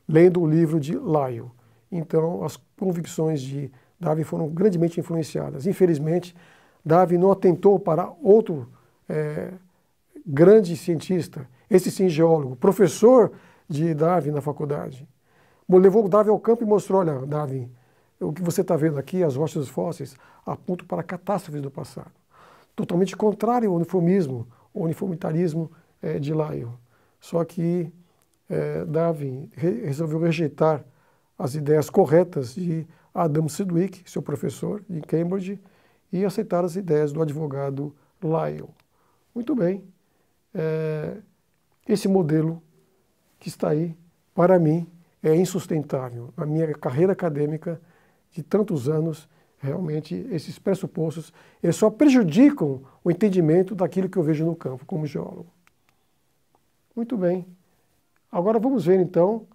lendo 0.07 0.41
o 0.41 0.47
livro 0.47 0.79
de 0.79 0.93
Lyell. 0.93 1.51
Então, 1.91 2.43
as 2.43 2.57
convicções 2.77 3.41
de 3.41 3.71
Darwin 3.99 4.23
foram 4.23 4.47
grandemente 4.49 4.99
influenciadas. 4.99 5.65
Infelizmente, 5.65 6.35
Darwin 6.85 7.17
não 7.17 7.31
atentou 7.31 7.79
para 7.79 8.11
outro 8.21 8.69
é, 9.09 9.51
grande 10.25 10.75
cientista, 10.77 11.47
esse 11.69 11.91
sim 11.91 12.09
geólogo, 12.09 12.55
professor 12.55 13.31
de 13.67 13.93
Darwin 13.93 14.31
na 14.31 14.41
faculdade. 14.41 15.07
Levou 15.69 16.07
Darwin 16.07 16.29
ao 16.31 16.39
campo 16.39 16.63
e 16.63 16.65
mostrou, 16.65 17.01
olha, 17.01 17.25
Darwin, 17.25 17.69
o 18.19 18.31
que 18.31 18.41
você 18.41 18.61
está 18.61 18.75
vendo 18.75 18.97
aqui, 18.97 19.23
as 19.23 19.35
rochas 19.35 19.67
fósseis, 19.67 20.15
apontam 20.45 20.87
para 20.87 21.03
catástrofes 21.03 21.61
do 21.61 21.69
passado. 21.69 22.11
Totalmente 22.75 23.15
contrário 23.15 23.69
ao 23.69 23.75
uniformismo, 23.75 24.47
ao 24.73 24.83
uniformitarismo 24.83 25.71
é, 26.01 26.19
de 26.19 26.33
Lyell. 26.33 26.73
Só 27.19 27.43
que 27.43 27.91
é, 28.49 28.85
Darwin 28.85 29.49
re 29.53 29.85
resolveu 29.85 30.19
rejeitar 30.19 30.83
as 31.37 31.55
ideias 31.55 31.89
corretas 31.89 32.55
de 32.55 32.87
Adam 33.17 33.49
Sidwick, 33.49 34.07
seu 34.09 34.21
professor 34.21 34.83
em 34.87 35.01
Cambridge, 35.01 35.59
e 36.13 36.23
aceitar 36.23 36.63
as 36.63 36.75
ideias 36.75 37.11
do 37.11 37.21
advogado 37.21 37.93
Lyell. 38.21 38.69
Muito 39.33 39.55
bem, 39.55 39.83
é, 40.53 41.17
esse 41.87 42.07
modelo 42.07 42.61
que 43.39 43.49
está 43.49 43.69
aí, 43.69 43.97
para 44.35 44.59
mim, 44.59 44.87
é 45.23 45.35
insustentável. 45.35 46.31
Na 46.37 46.45
minha 46.45 46.71
carreira 46.75 47.13
acadêmica 47.13 47.81
de 48.31 48.43
tantos 48.43 48.87
anos, 48.87 49.27
realmente 49.57 50.13
esses 50.29 50.59
pressupostos 50.59 51.33
eles 51.61 51.75
só 51.75 51.89
prejudicam 51.89 52.83
o 53.03 53.09
entendimento 53.09 53.73
daquilo 53.73 54.07
que 54.07 54.17
eu 54.17 54.23
vejo 54.23 54.45
no 54.45 54.55
campo 54.55 54.85
como 54.85 55.07
geólogo. 55.07 55.47
Muito 56.95 57.17
bem. 57.17 57.47
Agora 58.31 58.59
vamos 58.59 58.85
ver 58.85 58.99
então 58.99 59.47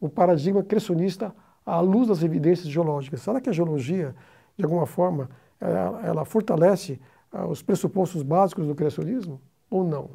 o 0.00 0.08
paradigma 0.08 0.64
criacionista 0.64 1.32
à 1.70 1.80
luz 1.80 2.08
das 2.08 2.22
evidências 2.22 2.68
geológicas. 2.68 3.22
Será 3.22 3.40
que 3.40 3.48
a 3.48 3.52
geologia, 3.52 4.14
de 4.56 4.64
alguma 4.64 4.86
forma, 4.86 5.30
ela, 5.60 6.06
ela 6.06 6.24
fortalece 6.24 7.00
ah, 7.32 7.46
os 7.46 7.62
pressupostos 7.62 8.22
básicos 8.22 8.66
do 8.66 8.74
criacionismo 8.74 9.40
ou 9.70 9.84
não? 9.84 10.10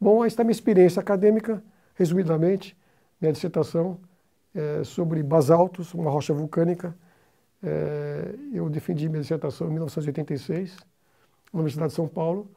Bom, 0.00 0.24
esta 0.24 0.42
é 0.42 0.44
minha 0.44 0.52
experiência 0.52 1.00
acadêmica, 1.00 1.62
resumidamente, 1.94 2.76
minha 3.20 3.32
dissertação 3.32 3.98
é 4.54 4.84
sobre 4.84 5.22
basaltos, 5.22 5.94
uma 5.94 6.10
rocha 6.10 6.34
vulcânica. 6.34 6.94
É, 7.62 8.34
eu 8.52 8.68
defendi 8.68 9.08
minha 9.08 9.20
dissertação 9.20 9.68
em 9.68 9.70
1986, 9.70 10.76
na 11.52 11.60
Universidade 11.60 11.90
de 11.90 11.96
São 11.96 12.08
Paulo. 12.08 12.50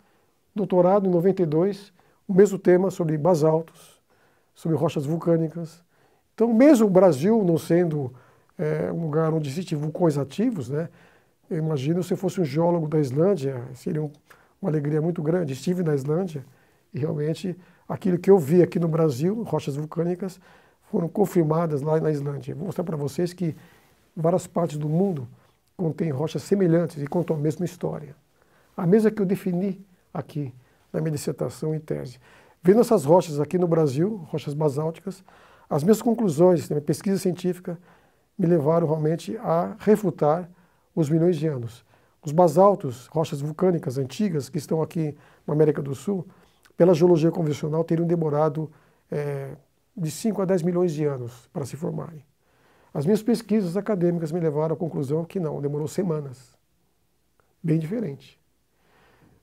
Doutorado 0.53 1.07
em 1.07 1.11
92, 1.11 1.93
o 2.27 2.33
mesmo 2.33 2.59
tema 2.59 2.91
sobre 2.91 3.17
basaltos, 3.17 4.01
sobre 4.53 4.77
rochas 4.77 5.05
vulcânicas. 5.05 5.83
Então, 6.39 6.53
mesmo 6.53 6.87
o 6.87 6.89
Brasil 6.89 7.43
não 7.43 7.57
sendo 7.57 8.13
é, 8.57 8.89
um 8.93 9.01
lugar 9.01 9.33
onde 9.33 9.49
existem 9.49 9.77
vulcões 9.77 10.17
ativos, 10.17 10.69
né, 10.69 10.87
eu 11.49 11.57
imagino 11.57 12.01
se 12.01 12.13
eu 12.13 12.17
fosse 12.17 12.39
um 12.39 12.45
geólogo 12.45 12.87
da 12.87 12.97
Islândia, 12.97 13.61
seria 13.73 14.01
um, 14.01 14.09
uma 14.61 14.71
alegria 14.71 15.01
muito 15.01 15.21
grande. 15.21 15.51
Estive 15.51 15.83
na 15.83 15.93
Islândia 15.93 16.45
e 16.93 16.99
realmente 16.99 17.57
aquilo 17.89 18.17
que 18.17 18.31
eu 18.31 18.39
vi 18.39 18.63
aqui 18.63 18.79
no 18.79 18.87
Brasil, 18.87 19.43
rochas 19.43 19.75
vulcânicas, 19.75 20.39
foram 20.89 21.09
confirmadas 21.09 21.81
lá 21.81 21.99
na 21.99 22.09
Islândia. 22.09 22.55
Vou 22.55 22.67
mostrar 22.67 22.85
para 22.85 22.95
vocês 22.95 23.33
que 23.33 23.53
várias 24.15 24.47
partes 24.47 24.77
do 24.77 24.87
mundo 24.87 25.27
contêm 25.75 26.09
rochas 26.09 26.43
semelhantes 26.43 27.03
e 27.03 27.05
contam 27.05 27.35
a 27.35 27.39
mesma 27.39 27.65
história. 27.65 28.15
A 28.77 28.87
mesma 28.87 29.11
que 29.11 29.21
eu 29.21 29.25
defini 29.25 29.85
aqui 30.13 30.53
na 30.93 31.01
minha 31.01 31.11
dissertação 31.11 31.75
e 31.75 31.81
tese. 31.81 32.17
Vendo 32.63 32.79
essas 32.79 33.03
rochas 33.03 33.41
aqui 33.41 33.57
no 33.57 33.67
Brasil, 33.67 34.25
rochas 34.29 34.53
basálticas, 34.53 35.21
as 35.69 35.83
minhas 35.83 36.01
conclusões 36.01 36.67
da 36.67 36.75
minha 36.75 36.85
pesquisa 36.85 37.19
científica 37.19 37.79
me 38.37 38.47
levaram 38.47 38.87
realmente 38.87 39.37
a 39.37 39.75
refutar 39.79 40.49
os 40.95 41.09
milhões 41.09 41.37
de 41.37 41.47
anos. 41.47 41.85
Os 42.25 42.31
basaltos, 42.31 43.07
rochas 43.07 43.39
vulcânicas 43.39 43.97
antigas 43.97 44.49
que 44.49 44.57
estão 44.57 44.81
aqui 44.81 45.15
na 45.45 45.53
América 45.53 45.81
do 45.81 45.93
Sul, 45.93 46.27
pela 46.75 46.93
geologia 46.93 47.31
convencional, 47.31 47.83
teriam 47.83 48.07
demorado 48.07 48.71
é, 49.11 49.55
de 49.95 50.09
5 50.09 50.41
a 50.41 50.45
10 50.45 50.63
milhões 50.63 50.93
de 50.93 51.05
anos 51.05 51.47
para 51.53 51.65
se 51.65 51.75
formarem. 51.75 52.25
As 52.93 53.05
minhas 53.05 53.21
pesquisas 53.21 53.77
acadêmicas 53.77 54.31
me 54.31 54.39
levaram 54.39 54.73
à 54.73 54.77
conclusão 54.77 55.23
que 55.23 55.39
não, 55.39 55.61
demorou 55.61 55.87
semanas. 55.87 56.57
Bem 57.61 57.77
diferente. 57.77 58.39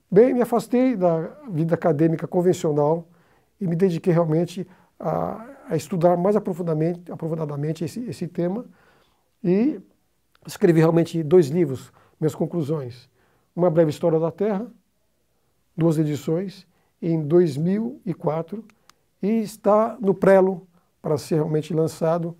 Bem, 0.09 0.33
me 0.33 0.41
afastei 0.41 0.95
da 0.95 1.21
vida 1.49 1.75
acadêmica 1.75 2.27
convencional 2.27 3.07
e 3.59 3.67
me 3.67 3.75
dediquei 3.75 4.13
realmente 4.13 4.67
a, 4.99 5.45
a 5.69 5.75
estudar 5.75 6.17
mais 6.17 6.35
aprofundadamente, 6.35 7.11
aprofundadamente 7.11 7.83
esse, 7.83 7.99
esse 8.05 8.27
tema 8.27 8.65
e 9.43 9.79
escrevi 10.45 10.79
realmente 10.79 11.21
dois 11.23 11.47
livros, 11.47 11.91
minhas 12.19 12.35
conclusões. 12.35 13.09
Uma 13.55 13.69
breve 13.69 13.89
história 13.89 14.19
da 14.19 14.31
Terra, 14.31 14.67
duas 15.75 15.97
edições, 15.97 16.65
em 17.01 17.21
2004, 17.21 18.63
e 19.21 19.41
está 19.41 19.97
no 19.99 20.13
prelo 20.13 20.67
para 21.01 21.17
ser 21.17 21.35
realmente 21.35 21.73
lançado 21.73 22.35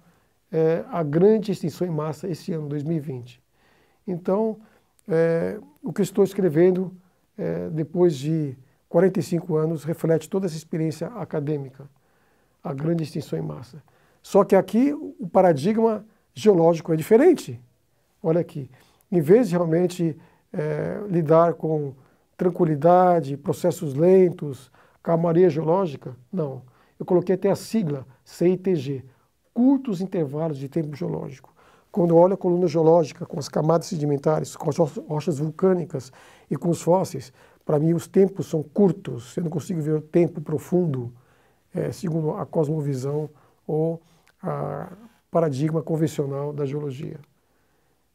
é, 0.51 0.83
a 0.89 1.03
grande 1.03 1.51
extinção 1.51 1.85
em 1.87 1.91
massa 1.91 2.27
esse 2.27 2.53
ano, 2.53 2.67
2020. 2.67 3.41
Então, 4.07 4.57
é, 5.07 5.59
o 5.83 5.91
que 5.91 6.01
estou 6.01 6.23
escrevendo, 6.23 6.95
é, 7.37 7.69
depois 7.69 8.15
de 8.15 8.57
45 8.89 9.55
anos, 9.55 9.83
reflete 9.83 10.29
toda 10.29 10.45
essa 10.45 10.55
experiência 10.55 11.07
acadêmica, 11.07 11.89
a 12.63 12.73
grande 12.73 13.03
extinção 13.03 13.37
em 13.37 13.41
massa. 13.41 13.81
Só 14.21 14.43
que 14.43 14.55
aqui 14.55 14.93
o 14.93 15.27
paradigma 15.27 16.05
geológico 16.33 16.93
é 16.93 16.95
diferente. 16.95 17.61
Olha 18.21 18.41
aqui, 18.41 18.69
em 19.11 19.21
vez 19.21 19.49
de 19.49 19.55
realmente 19.55 20.17
é, 20.51 21.01
lidar 21.09 21.53
com 21.53 21.93
tranquilidade, 22.35 23.37
processos 23.37 23.93
lentos, 23.93 24.71
calmaria 25.01 25.49
geológica, 25.49 26.15
não. 26.31 26.61
Eu 26.99 27.05
coloquei 27.05 27.35
até 27.35 27.49
a 27.49 27.55
sigla 27.55 28.05
CITG, 28.23 29.05
curtos 29.53 30.01
intervalos 30.01 30.57
de 30.57 30.67
tempo 30.67 30.95
geológico. 30.95 31.53
Quando 31.91 32.11
eu 32.11 32.17
olho 32.17 32.33
a 32.33 32.37
coluna 32.37 32.67
geológica 32.67 33.25
com 33.25 33.39
as 33.39 33.49
camadas 33.49 33.87
sedimentares, 33.87 34.55
com 34.55 34.69
as 34.69 34.77
rochas 34.77 35.39
vulcânicas 35.39 36.11
e 36.49 36.55
com 36.55 36.69
os 36.69 36.81
fósseis, 36.81 37.33
para 37.65 37.79
mim 37.79 37.93
os 37.93 38.07
tempos 38.07 38.47
são 38.47 38.61
curtos, 38.61 39.35
eu 39.35 39.43
não 39.43 39.49
consigo 39.49 39.81
ver 39.81 39.95
o 39.95 40.01
tempo 40.01 40.41
profundo, 40.41 41.11
é, 41.77 41.91
segundo 41.91 42.31
a 42.31 42.45
cosmovisão 42.45 43.29
ou 43.65 44.01
a 44.41 44.91
paradigma 45.29 45.81
convencional 45.81 46.51
da 46.51 46.65
geologia. 46.65 47.19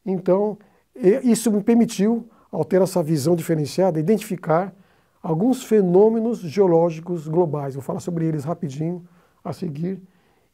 Então, 0.05 0.59
isso 0.95 1.51
me 1.51 1.63
permitiu, 1.63 2.29
ao 2.51 2.65
ter 2.65 2.83
essa 2.83 3.03
visão 3.03 3.37
diferenciada, 3.37 4.01
identificar 4.01 4.75
alguns 5.23 5.63
fenômenos 5.63 6.41
geológicos 6.41 7.29
globais. 7.29 7.75
Vou 7.75 7.83
falar 7.83 8.01
sobre 8.01 8.27
eles 8.27 8.45
rapidinho 8.45 9.07
a 9.45 9.53
seguir. 9.53 10.03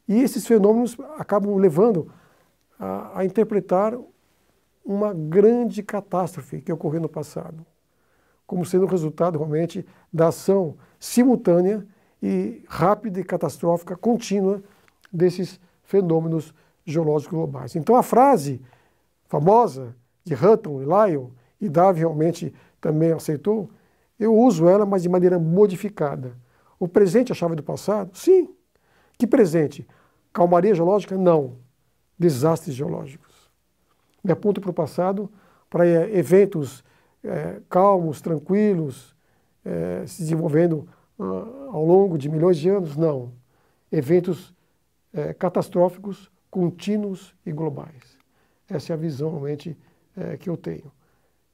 E 0.07 0.21
esses 0.21 0.45
fenômenos 0.45 0.95
acabam 1.17 1.55
levando 1.55 2.11
a, 2.79 3.19
a 3.19 3.25
interpretar 3.25 3.97
uma 4.85 5.13
grande 5.13 5.81
catástrofe 5.83 6.61
que 6.61 6.71
ocorreu 6.71 7.01
no 7.01 7.09
passado, 7.09 7.65
como 8.45 8.65
sendo 8.65 8.85
o 8.85 8.89
resultado 8.89 9.37
realmente 9.37 9.85
da 10.11 10.27
ação 10.27 10.75
simultânea 10.99 11.85
e 12.21 12.63
rápida 12.67 13.19
e 13.19 13.23
catastrófica 13.23 13.95
contínua 13.95 14.61
desses 15.11 15.59
fenômenos 15.83 16.53
geológicos 16.85 17.37
globais. 17.37 17.75
Então 17.75 17.95
a 17.95 18.03
frase 18.03 18.61
famosa 19.27 19.95
de 20.23 20.33
Hutton 20.33 20.81
e 20.81 20.85
Lyon, 20.85 21.29
e 21.61 21.69
Darwin 21.69 21.99
realmente 21.99 22.53
também 22.79 23.11
aceitou, 23.11 23.69
eu 24.19 24.35
uso 24.35 24.67
ela, 24.67 24.85
mas 24.85 25.03
de 25.03 25.09
maneira 25.09 25.39
modificada. 25.39 26.35
O 26.79 26.87
presente 26.87 27.31
é 27.31 27.33
a 27.33 27.35
chave 27.35 27.55
do 27.55 27.63
passado? 27.63 28.17
Sim. 28.17 28.53
Que 29.17 29.25
presente? 29.25 29.87
Calmaria 30.33 30.73
geológica? 30.75 31.17
Não. 31.17 31.57
Desastres 32.17 32.75
geológicos. 32.75 33.49
Me 34.23 34.31
aponto 34.31 34.59
para 34.59 34.69
o 34.71 34.73
passado, 34.73 35.31
para 35.69 35.87
é, 35.87 36.17
eventos 36.17 36.83
é, 37.23 37.61
calmos, 37.69 38.21
tranquilos, 38.21 39.15
é, 39.63 40.03
se 40.05 40.21
desenvolvendo 40.23 40.87
uh, 41.19 41.69
ao 41.71 41.85
longo 41.85 42.17
de 42.17 42.29
milhões 42.29 42.57
de 42.57 42.69
anos? 42.69 42.95
Não. 42.95 43.31
Eventos 43.91 44.53
é, 45.13 45.33
catastróficos, 45.33 46.31
contínuos 46.49 47.35
e 47.45 47.51
globais. 47.51 48.17
Essa 48.69 48.93
é 48.93 48.95
a 48.95 48.97
visão 48.97 49.31
realmente 49.31 49.77
é, 50.15 50.37
que 50.37 50.49
eu 50.49 50.55
tenho. 50.55 50.91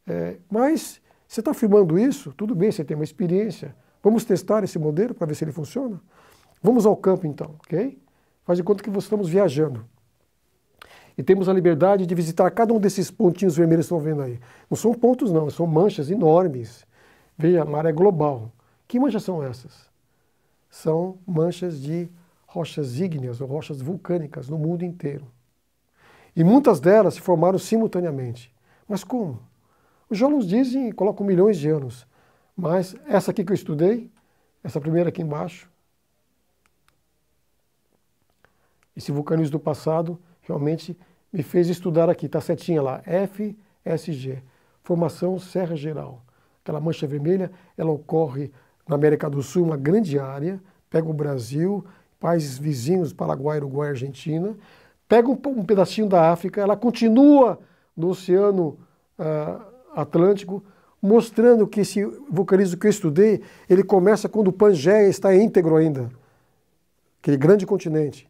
É, 0.08 0.38
mas 0.49 1.01
você 1.28 1.41
está 1.41 1.54
filmando 1.54 1.97
isso, 1.97 2.34
tudo 2.34 2.54
bem, 2.54 2.71
você 2.71 2.84
tem 2.84 2.95
uma 2.95 3.04
experiência. 3.04 3.75
Vamos 4.04 4.23
testar 4.23 4.63
esse 4.63 4.78
modelo 4.78 5.13
para 5.13 5.28
ver 5.28 5.36
se 5.36 5.43
ele 5.43 5.51
funciona? 5.51 5.99
Vamos 6.62 6.86
ao 6.86 6.95
campo 6.95 7.25
então, 7.25 7.56
ok? 7.65 7.97
Faz 8.43 8.58
de 8.58 8.63
conta 8.63 8.84
que 8.84 8.95
estamos 8.97 9.28
viajando. 9.28 9.86
E 11.17 11.23
temos 11.23 11.47
a 11.47 11.54
liberdade 11.54 12.06
de 12.06 12.13
visitar 12.13 12.51
cada 12.51 12.73
um 12.73 12.80
desses 12.80 13.10
pontinhos 13.10 13.56
vermelhos 13.56 13.88
que 13.88 13.93
estão 13.93 13.99
vendo 13.99 14.21
aí. 14.21 14.39
Não 14.69 14.75
são 14.75 14.93
pontos 14.93 15.32
não, 15.32 15.49
são 15.49 15.65
manchas 15.65 16.12
enormes. 16.12 16.86
Veja, 17.38 17.62
a 17.62 17.65
maré 17.65 17.91
global. 17.91 18.51
Que 18.88 19.00
manchas 19.00 19.24
são 19.24 19.43
essas? 19.43 19.89
São 20.69 21.17
manchas 21.26 21.82
de 21.82 22.10
rochas 22.45 23.00
ígneas 23.00 23.41
ou 23.41 23.48
rochas 23.48 23.82
vulcânicas 23.82 24.48
no 24.50 24.58
mundo 24.58 24.84
inteiro. 24.84 25.28
E 26.36 26.43
muitas 26.43 26.80
delas 26.80 27.15
se 27.15 27.21
formaram 27.21 27.58
simultaneamente. 27.58 28.54
Mas 28.88 29.04
como? 29.04 29.41
Os 30.10 30.17
geólogos 30.17 30.48
dizem 30.48 30.89
e 30.89 30.93
colocam 30.93 31.26
milhões 31.26 31.58
de 31.58 31.69
anos. 31.69 32.06
Mas 32.56 32.95
essa 33.08 33.32
aqui 33.32 33.43
que 33.43 33.52
eu 33.52 33.56
estudei, 33.56 34.12
essa 34.63 34.80
primeira 34.80 35.10
aqui 35.10 35.21
embaixo, 35.21 35.69
esse 38.95 39.12
vulcanismo 39.12 39.54
do 39.54 39.60
passado 39.60 40.19
realmente 40.41 40.98
me 41.32 41.43
fez 41.43 41.67
estudar 41.67 42.10
aqui, 42.10 42.28
está 42.28 42.39
certinha 42.39 42.82
lá, 42.82 43.02
FSG, 43.04 44.41
Formação 44.82 45.38
Serra 45.38 45.76
Geral. 45.76 46.24
Aquela 46.63 46.80
mancha 46.80 47.06
vermelha, 47.06 47.52
ela 47.78 47.91
ocorre 47.91 48.52
na 48.88 48.95
América 48.95 49.30
do 49.30 49.41
Sul, 49.41 49.63
uma 49.63 49.78
grande 49.78 50.19
área, 50.19 50.60
pega 50.89 51.10
o 51.10 51.13
Brasil, 51.13 51.84
países 52.19 52.58
vizinhos, 52.58 53.13
Paraguai, 53.13 53.58
Uruguai, 53.58 53.89
Argentina, 53.89 54.56
pega 55.08 55.30
um, 55.30 55.38
um 55.48 55.63
pedacinho 55.63 56.08
da 56.08 56.32
África, 56.32 56.62
ela 56.62 56.76
continua 56.76 57.60
no 57.95 58.10
Oceano 58.10 58.78
uh, 59.19 59.62
Atlântico, 59.95 60.63
mostrando 61.02 61.67
que 61.67 61.82
esse 61.82 62.04
vulcanismo 62.30 62.78
que 62.80 62.88
eu 62.88 62.91
estudei, 62.91 63.41
ele 63.69 63.84
começa 63.84 64.28
quando 64.28 64.48
o 64.48 64.54
Pangeia 64.54 65.08
está 65.08 65.36
íntegro 65.36 65.76
ainda, 65.76 66.10
aquele 67.21 67.38
grande 67.38 67.65
continente. 67.65 68.30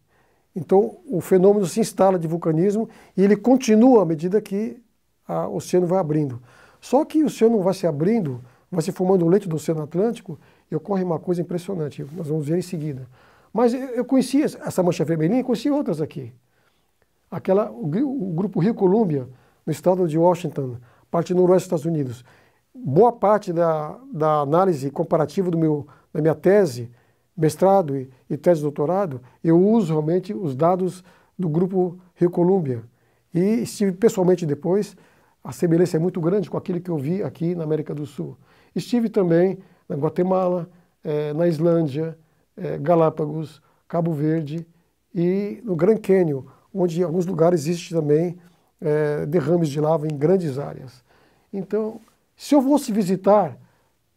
Então, 0.55 0.97
o 1.05 1.19
fenômeno 1.19 1.65
se 1.65 1.79
instala 1.79 2.17
de 2.17 2.27
vulcanismo 2.27 2.89
e 3.15 3.23
ele 3.23 3.35
continua 3.35 4.03
à 4.03 4.05
medida 4.05 4.41
que 4.41 4.81
o 5.27 5.55
oceano 5.55 5.85
vai 5.85 5.99
abrindo. 5.99 6.41
Só 6.79 7.03
que 7.03 7.23
o 7.23 7.25
oceano 7.25 7.61
vai 7.61 7.73
se 7.73 7.85
abrindo, 7.85 8.41
vai 8.75 8.83
se 8.83 8.91
formando 8.91 9.25
o 9.25 9.29
leito 9.29 9.49
do 9.49 9.55
Oceano 9.55 9.83
Atlântico 9.83 10.37
e 10.69 10.75
ocorre 10.75 11.03
uma 11.03 11.19
coisa 11.19 11.41
impressionante, 11.41 12.05
nós 12.13 12.27
vamos 12.27 12.47
ver 12.47 12.57
em 12.57 12.61
seguida. 12.61 13.07
Mas 13.53 13.73
eu 13.73 14.03
conhecia 14.03 14.45
essa 14.45 14.83
mancha 14.83 15.05
vermelhinha, 15.05 15.43
conheci 15.43 15.69
outras 15.69 16.01
aqui. 16.01 16.33
Aquela, 17.31 17.71
o, 17.71 17.85
o 17.85 18.33
grupo 18.33 18.59
Rio 18.59 18.73
Columbia, 18.73 19.27
no 19.65 19.71
estado 19.71 20.07
de 20.07 20.17
Washington, 20.17 20.77
parte 21.09 21.33
noroeste 21.33 21.69
dos 21.69 21.79
Estados 21.79 21.85
Unidos. 21.85 22.25
Boa 22.73 23.11
parte 23.11 23.53
da, 23.53 23.97
da 24.11 24.41
análise 24.41 24.91
comparativa 24.91 25.49
do 25.49 25.57
meu, 25.57 25.87
da 26.13 26.21
minha 26.21 26.35
tese, 26.35 26.91
mestrado 27.35 27.95
e, 27.95 28.09
e 28.29 28.37
tese 28.37 28.59
de 28.59 28.63
doutorado, 28.63 29.21
eu 29.43 29.57
uso 29.57 29.93
realmente 29.93 30.33
os 30.33 30.55
dados 30.55 31.03
do 31.37 31.47
grupo 31.47 31.97
Rio 32.15 32.29
Columbia. 32.29 32.83
E 33.33 33.61
estive 33.63 33.91
pessoalmente 33.93 34.45
depois, 34.45 34.95
a 35.43 35.51
semelhança 35.51 35.97
é 35.97 35.99
muito 35.99 36.19
grande 36.19 36.49
com 36.49 36.57
aquilo 36.57 36.81
que 36.81 36.89
eu 36.89 36.97
vi 36.97 37.21
aqui 37.21 37.55
na 37.55 37.63
América 37.63 37.93
do 37.93 38.05
Sul. 38.05 38.37
Estive 38.75 39.09
também 39.09 39.59
na 39.87 39.95
Guatemala, 39.95 40.69
eh, 41.03 41.33
na 41.33 41.47
Islândia, 41.47 42.17
é, 42.57 42.77
Galápagos, 42.77 43.61
Cabo 43.87 44.13
Verde 44.13 44.65
e 45.13 45.61
no 45.63 45.75
Grand 45.75 45.97
Canyon, 45.97 46.43
onde 46.73 46.99
em 46.99 47.03
alguns 47.03 47.25
lugares 47.25 47.61
existe 47.61 47.93
também 47.93 48.37
é, 48.81 49.25
derrames 49.25 49.69
de 49.69 49.79
lava 49.79 50.07
em 50.07 50.17
grandes 50.17 50.57
áreas. 50.57 51.03
Então, 51.51 52.01
se 52.35 52.53
eu 52.55 52.61
fosse 52.61 52.91
visitar 52.91 53.57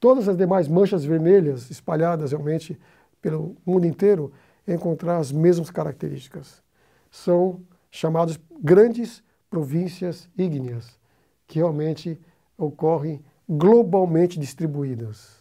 todas 0.01 0.29
as 0.29 0.37
demais 0.37 0.69
manchas 0.69 1.05
vermelhas 1.05 1.71
espalhadas 1.71 2.33
realmente 2.33 2.79
pelo 3.21 3.57
mundo 3.67 3.87
inteiro, 3.87 4.33
encontrar 4.67 5.19
as 5.19 5.33
mesmas 5.33 5.71
características. 5.71 6.63
São 7.11 7.61
chamadas 7.91 8.39
grandes 8.61 9.23
províncias 9.51 10.29
ígneas, 10.37 10.99
que 11.47 11.59
realmente 11.59 12.21
ocorrem 12.57 13.25
globalmente 13.49 14.39
distribuídas. 14.39 15.39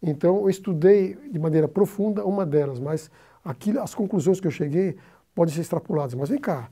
Então, 0.00 0.42
eu 0.42 0.50
estudei 0.50 1.16
de 1.30 1.38
maneira 1.38 1.66
profunda 1.66 2.24
uma 2.24 2.46
delas, 2.46 2.78
mas 2.78 3.10
aqui, 3.44 3.76
as 3.76 3.94
conclusões 3.94 4.40
que 4.40 4.46
eu 4.46 4.50
cheguei 4.50 4.96
podem 5.34 5.52
ser 5.52 5.62
extrapoladas. 5.62 6.14
Mas 6.14 6.28
vem 6.28 6.38
cá, 6.38 6.70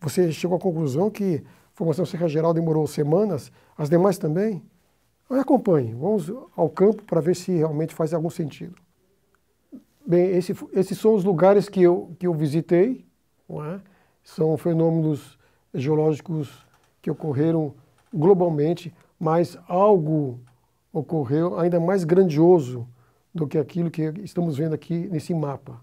você 0.00 0.30
chegou 0.30 0.56
à 0.56 0.60
conclusão 0.60 1.10
que 1.10 1.42
a 1.44 1.76
formação 1.76 2.06
Serra 2.06 2.28
Geral 2.28 2.54
demorou 2.54 2.86
semanas, 2.86 3.50
as 3.76 3.90
demais 3.90 4.18
também? 4.18 4.62
Acompanhe, 5.28 5.94
vamos 5.94 6.30
ao 6.56 6.68
campo 6.68 7.04
para 7.04 7.20
ver 7.20 7.36
se 7.36 7.52
realmente 7.52 7.94
faz 7.94 8.12
algum 8.12 8.30
sentido. 8.30 8.74
Bem, 10.04 10.30
esse, 10.30 10.56
esses 10.72 10.98
são 10.98 11.14
os 11.14 11.22
lugares 11.22 11.68
que 11.68 11.80
eu, 11.80 12.16
que 12.18 12.26
eu 12.26 12.34
visitei, 12.34 13.06
é? 13.48 13.80
são 14.24 14.56
fenômenos 14.56 15.38
geológicos 15.72 16.66
que 17.00 17.10
ocorreram 17.10 17.74
globalmente, 18.12 18.92
mas 19.20 19.58
algo 19.68 20.40
ocorreu 20.90 21.60
ainda 21.60 21.78
mais 21.78 22.04
grandioso 22.04 22.88
do 23.34 23.46
que 23.46 23.58
aquilo 23.58 23.90
que 23.90 24.02
estamos 24.24 24.56
vendo 24.56 24.74
aqui 24.74 25.06
nesse 25.08 25.34
mapa. 25.34 25.78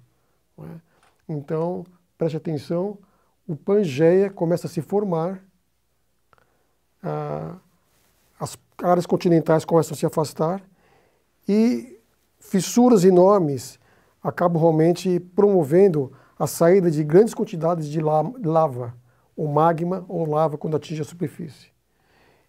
É? 0.60 0.82
Então, 1.30 1.86
preste 2.18 2.36
atenção, 2.36 2.98
o 3.48 3.56
Pangeia 3.56 4.32
começa 4.32 4.66
a 4.66 4.70
se 4.70 4.82
formar, 4.82 5.40
as 8.40 8.58
áreas 8.84 9.06
continentais 9.06 9.64
começam 9.64 9.94
a 9.94 9.98
se 9.98 10.06
afastar 10.06 10.62
e 11.48 12.02
fissuras 12.40 13.06
enormes 13.06 13.80
acabam 14.22 14.60
realmente 14.60 15.20
promovendo 15.20 16.12
a 16.38 16.48
saída 16.48 16.92
de 16.92 17.04
grandes 17.04 17.34
quantidades 17.34 17.88
de 17.88 18.02
lava, 18.02 18.94
ou 19.36 19.48
magma 19.48 20.04
ou 20.10 20.28
lava 20.28 20.58
quando 20.58 20.76
atinge 20.76 21.02
a 21.02 21.06
superfície. 21.06 21.77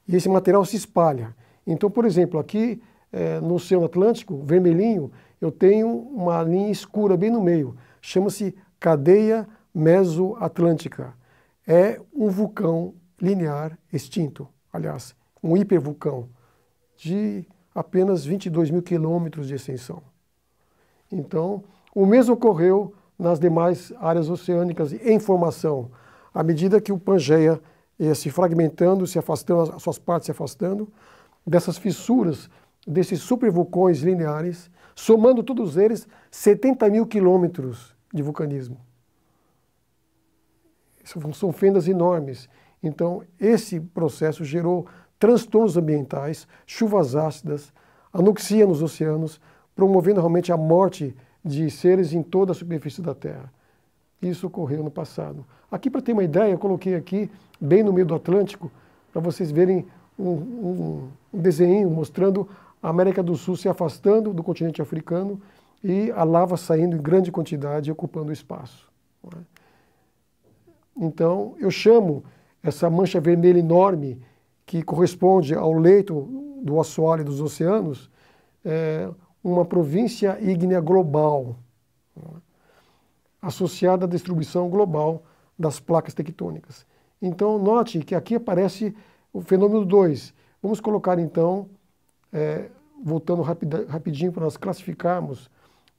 E 0.09 0.17
esse 0.17 0.29
material 0.29 0.65
se 0.65 0.77
espalha. 0.77 1.37
Então, 1.67 1.91
por 1.91 2.07
exemplo, 2.07 2.41
aqui 2.41 2.83
é, 3.13 3.39
no 3.41 3.55
Oceano 3.55 3.85
Atlântico, 3.85 4.43
vermelhinho, 4.43 5.13
eu 5.41 5.53
tenho 5.53 5.89
uma 5.89 6.43
linha 6.43 6.71
escura 6.71 7.17
bem 7.17 7.31
no 7.31 7.43
meio. 7.43 7.77
Chama-se 8.01 8.55
cadeia 8.81 9.47
mesoatlântica. 9.75 11.15
É 11.67 12.01
um 12.15 12.29
vulcão 12.29 12.95
linear 13.21 13.79
extinto, 13.93 14.49
aliás, 14.73 15.15
um 15.43 15.57
hipervulcão 15.57 16.29
de 16.97 17.47
apenas 17.75 18.25
22 18.25 18.71
mil 18.71 18.83
quilômetros 18.83 19.47
de 19.47 19.55
extensão. 19.55 20.03
Então, 21.13 21.63
o 21.95 22.07
mesmo 22.07 22.35
ocorreu 22.35 22.95
nas 23.19 23.39
demais 23.39 23.93
áreas 24.01 24.31
oceânicas 24.31 24.93
em 24.93 25.19
formação. 25.19 25.91
À 26.33 26.43
medida 26.43 26.81
que 26.81 26.93
o 26.93 26.99
Pangeia 26.99 27.61
ia 27.99 28.15
se 28.15 28.31
fragmentando, 28.31 29.07
se 29.07 29.19
afastando, 29.19 29.73
as 29.75 29.83
suas 29.83 29.99
partes 29.99 30.27
se 30.27 30.31
afastando, 30.31 30.89
dessas 31.47 31.79
fissuras, 31.79 32.49
desses 32.87 33.21
supervulcões 33.21 34.01
lineares, 34.01 34.71
somando 34.95 35.43
todos 35.43 35.77
eles, 35.77 36.07
70 36.31 36.89
mil 36.91 37.07
quilômetros 37.07 37.95
de 38.13 38.23
vulcanismo. 38.23 38.79
São 41.33 41.53
fendas 41.53 41.89
enormes. 41.89 42.49
Então, 42.83 43.23
esse 43.41 43.81
processo 43.81 44.45
gerou 44.45 44.87
transtornos 45.19 45.77
ambientais, 45.77 46.47
chuvas 46.67 47.17
ácidas, 47.17 47.73
anoxia 48.13 48.67
nos 48.67 48.83
oceanos, 48.83 49.41
promovendo 49.75 50.21
realmente 50.21 50.53
a 50.53 50.57
morte 50.57 51.17
de 51.45 51.71
seres 51.71 52.13
em 52.13 52.23
toda 52.23 52.53
a 52.53 52.55
superfície 52.55 53.01
da 53.01 53.15
Terra. 53.15 53.53
Isso 54.21 54.47
ocorreu 54.47 54.83
no 54.83 54.91
passado. 54.91 55.45
Aqui, 55.71 55.89
para 55.91 56.01
ter 56.01 56.13
uma 56.13 56.25
ideia, 56.25 56.53
eu 56.53 56.59
coloquei 56.59 56.95
aqui, 56.95 57.31
bem 57.61 57.83
no 57.83 57.93
meio 57.93 58.07
do 58.07 58.15
Atlântico, 58.15 58.71
para 59.13 59.21
vocês 59.21 59.51
verem 59.51 59.87
um, 60.19 60.31
um, 60.31 61.09
um 61.33 61.41
desenho 61.41 61.91
mostrando 61.91 62.49
a 62.83 62.89
América 62.89 63.23
do 63.23 63.37
Sul 63.37 63.57
se 63.57 63.69
afastando 63.69 64.33
do 64.33 64.43
continente 64.43 64.83
africano 64.83 65.41
e 65.83 66.11
a 66.13 66.25
lava 66.25 66.57
saindo 66.57 66.97
em 66.97 67.01
grande 67.01 67.31
quantidade 67.31 67.91
ocupando 67.91 68.31
o 68.31 68.33
espaço. 68.33 68.91
É? 69.27 69.39
Então, 70.97 71.55
eu 71.59 71.71
chamo 71.71 72.25
essa 72.63 72.91
mancha 72.91 73.21
vermelha 73.21 73.59
enorme, 73.59 74.21
que 74.67 74.83
corresponde 74.83 75.55
ao 75.55 75.73
leito 75.73 76.29
do 76.63 76.81
assoalho 76.81 77.25
dos 77.25 77.41
oceanos, 77.41 78.11
é 78.65 79.09
uma 79.43 79.65
província 79.65 80.37
ígnea 80.41 80.81
global? 80.81 81.57
Associada 83.41 84.05
à 84.05 84.09
distribuição 84.09 84.69
global 84.69 85.23
das 85.59 85.81
placas 85.81 86.15
tectônicas. 86.15 86.87
Então, 87.21 87.59
note 87.59 88.01
que 88.01 88.15
aqui 88.15 88.35
aparece 88.35 88.95
o 89.33 89.41
fenômeno 89.41 89.85
2. 89.85 90.35
Vamos 90.63 90.81
colocar, 90.81 91.19
então, 91.19 91.69
é, 92.33 92.69
voltando 93.03 93.43
rapid, 93.43 93.73
rapidinho 93.89 94.33
para 94.33 94.45
nós 94.45 94.57
classificarmos 94.57 95.51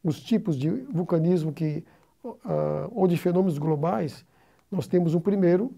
os 0.03 0.19
tipos 0.21 0.57
de 0.57 0.69
vulcanismo 0.69 1.51
que, 1.51 1.83
uh, 2.23 2.37
ou 2.91 3.07
de 3.07 3.17
fenômenos 3.17 3.57
globais, 3.57 4.25
nós 4.71 4.87
temos 4.87 5.13
um 5.13 5.19
primeiro 5.19 5.73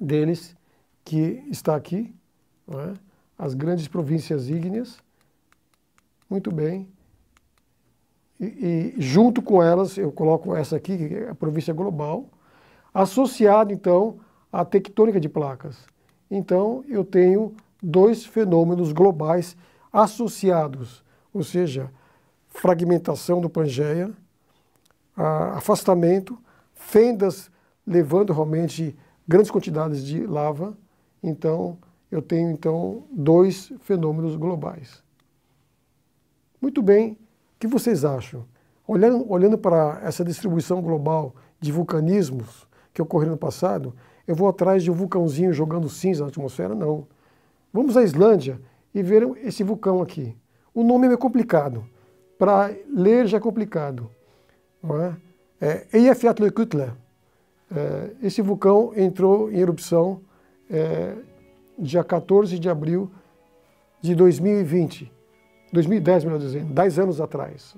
deles 0.00 0.56
que 1.04 1.44
está 1.50 1.76
aqui, 1.76 2.14
é? 2.68 2.94
as 3.38 3.54
grandes 3.54 3.88
províncias 3.88 4.48
ígneas, 4.48 4.98
muito 6.30 6.50
bem, 6.50 6.88
e, 8.42 8.94
junto 8.98 9.40
com 9.40 9.62
elas 9.62 9.96
eu 9.96 10.10
coloco 10.10 10.54
essa 10.54 10.76
aqui, 10.76 10.96
que 10.96 11.14
é 11.14 11.30
a 11.30 11.34
província 11.34 11.72
global, 11.72 12.28
associado 12.92 13.72
então 13.72 14.18
à 14.52 14.64
tectônica 14.64 15.20
de 15.20 15.28
placas. 15.28 15.86
Então 16.30 16.84
eu 16.88 17.04
tenho 17.04 17.54
dois 17.82 18.24
fenômenos 18.24 18.92
globais 18.92 19.56
associados, 19.92 21.04
ou 21.32 21.42
seja, 21.42 21.90
fragmentação 22.48 23.40
do 23.40 23.48
Pangeia, 23.48 24.10
afastamento, 25.16 26.38
fendas 26.74 27.50
levando 27.86 28.32
realmente 28.32 28.96
grandes 29.26 29.50
quantidades 29.50 30.04
de 30.04 30.26
lava. 30.26 30.76
Então, 31.22 31.78
eu 32.10 32.20
tenho 32.20 32.50
então 32.50 33.04
dois 33.10 33.72
fenômenos 33.80 34.36
globais. 34.36 35.02
Muito 36.60 36.82
bem, 36.82 37.18
que 37.62 37.68
vocês 37.68 38.04
acham? 38.04 38.44
Olhando, 38.88 39.30
olhando 39.30 39.56
para 39.56 40.00
essa 40.02 40.24
distribuição 40.24 40.82
global 40.82 41.32
de 41.60 41.70
vulcanismos 41.70 42.66
que 42.92 43.00
ocorreram 43.00 43.34
no 43.34 43.38
passado, 43.38 43.94
eu 44.26 44.34
vou 44.34 44.48
atrás 44.48 44.82
de 44.82 44.90
um 44.90 44.94
vulcãozinho 44.94 45.52
jogando 45.52 45.88
cinza 45.88 46.24
na 46.24 46.28
atmosfera? 46.28 46.74
Não. 46.74 47.06
Vamos 47.72 47.96
à 47.96 48.02
Islândia 48.02 48.60
e 48.92 49.00
ver 49.00 49.30
esse 49.44 49.62
vulcão 49.62 50.02
aqui. 50.02 50.36
O 50.74 50.82
nome 50.82 51.06
é 51.06 51.16
complicado. 51.16 51.86
Para 52.36 52.74
ler 52.92 53.28
já 53.28 53.36
é 53.36 53.40
complicado. 53.40 54.10
Não 54.82 55.00
é? 55.00 55.16
É. 55.60 55.86
É, 57.70 58.10
esse 58.20 58.42
vulcão 58.42 58.92
entrou 58.96 59.52
em 59.52 59.58
erupção 59.58 60.20
é, 60.68 61.14
dia 61.78 62.02
14 62.02 62.58
de 62.58 62.68
abril 62.68 63.08
de 64.00 64.16
2020. 64.16 65.12
2010, 65.72 66.24
melhor 66.24 66.38
dizendo, 66.38 66.72
10 66.72 66.98
anos 66.98 67.20
atrás. 67.20 67.74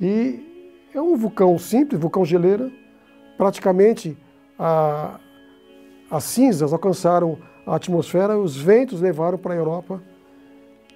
É? 0.00 0.04
E 0.04 0.88
é 0.94 1.00
um 1.00 1.16
vulcão 1.16 1.58
simples, 1.58 2.00
vulcão 2.00 2.24
geleira. 2.24 2.70
Praticamente 3.36 4.16
a, 4.58 5.18
as 6.10 6.24
cinzas 6.24 6.72
alcançaram 6.72 7.38
a 7.66 7.76
atmosfera, 7.76 8.38
os 8.38 8.56
ventos 8.56 9.00
levaram 9.00 9.38
para 9.38 9.54
a 9.54 9.56
Europa. 9.56 10.02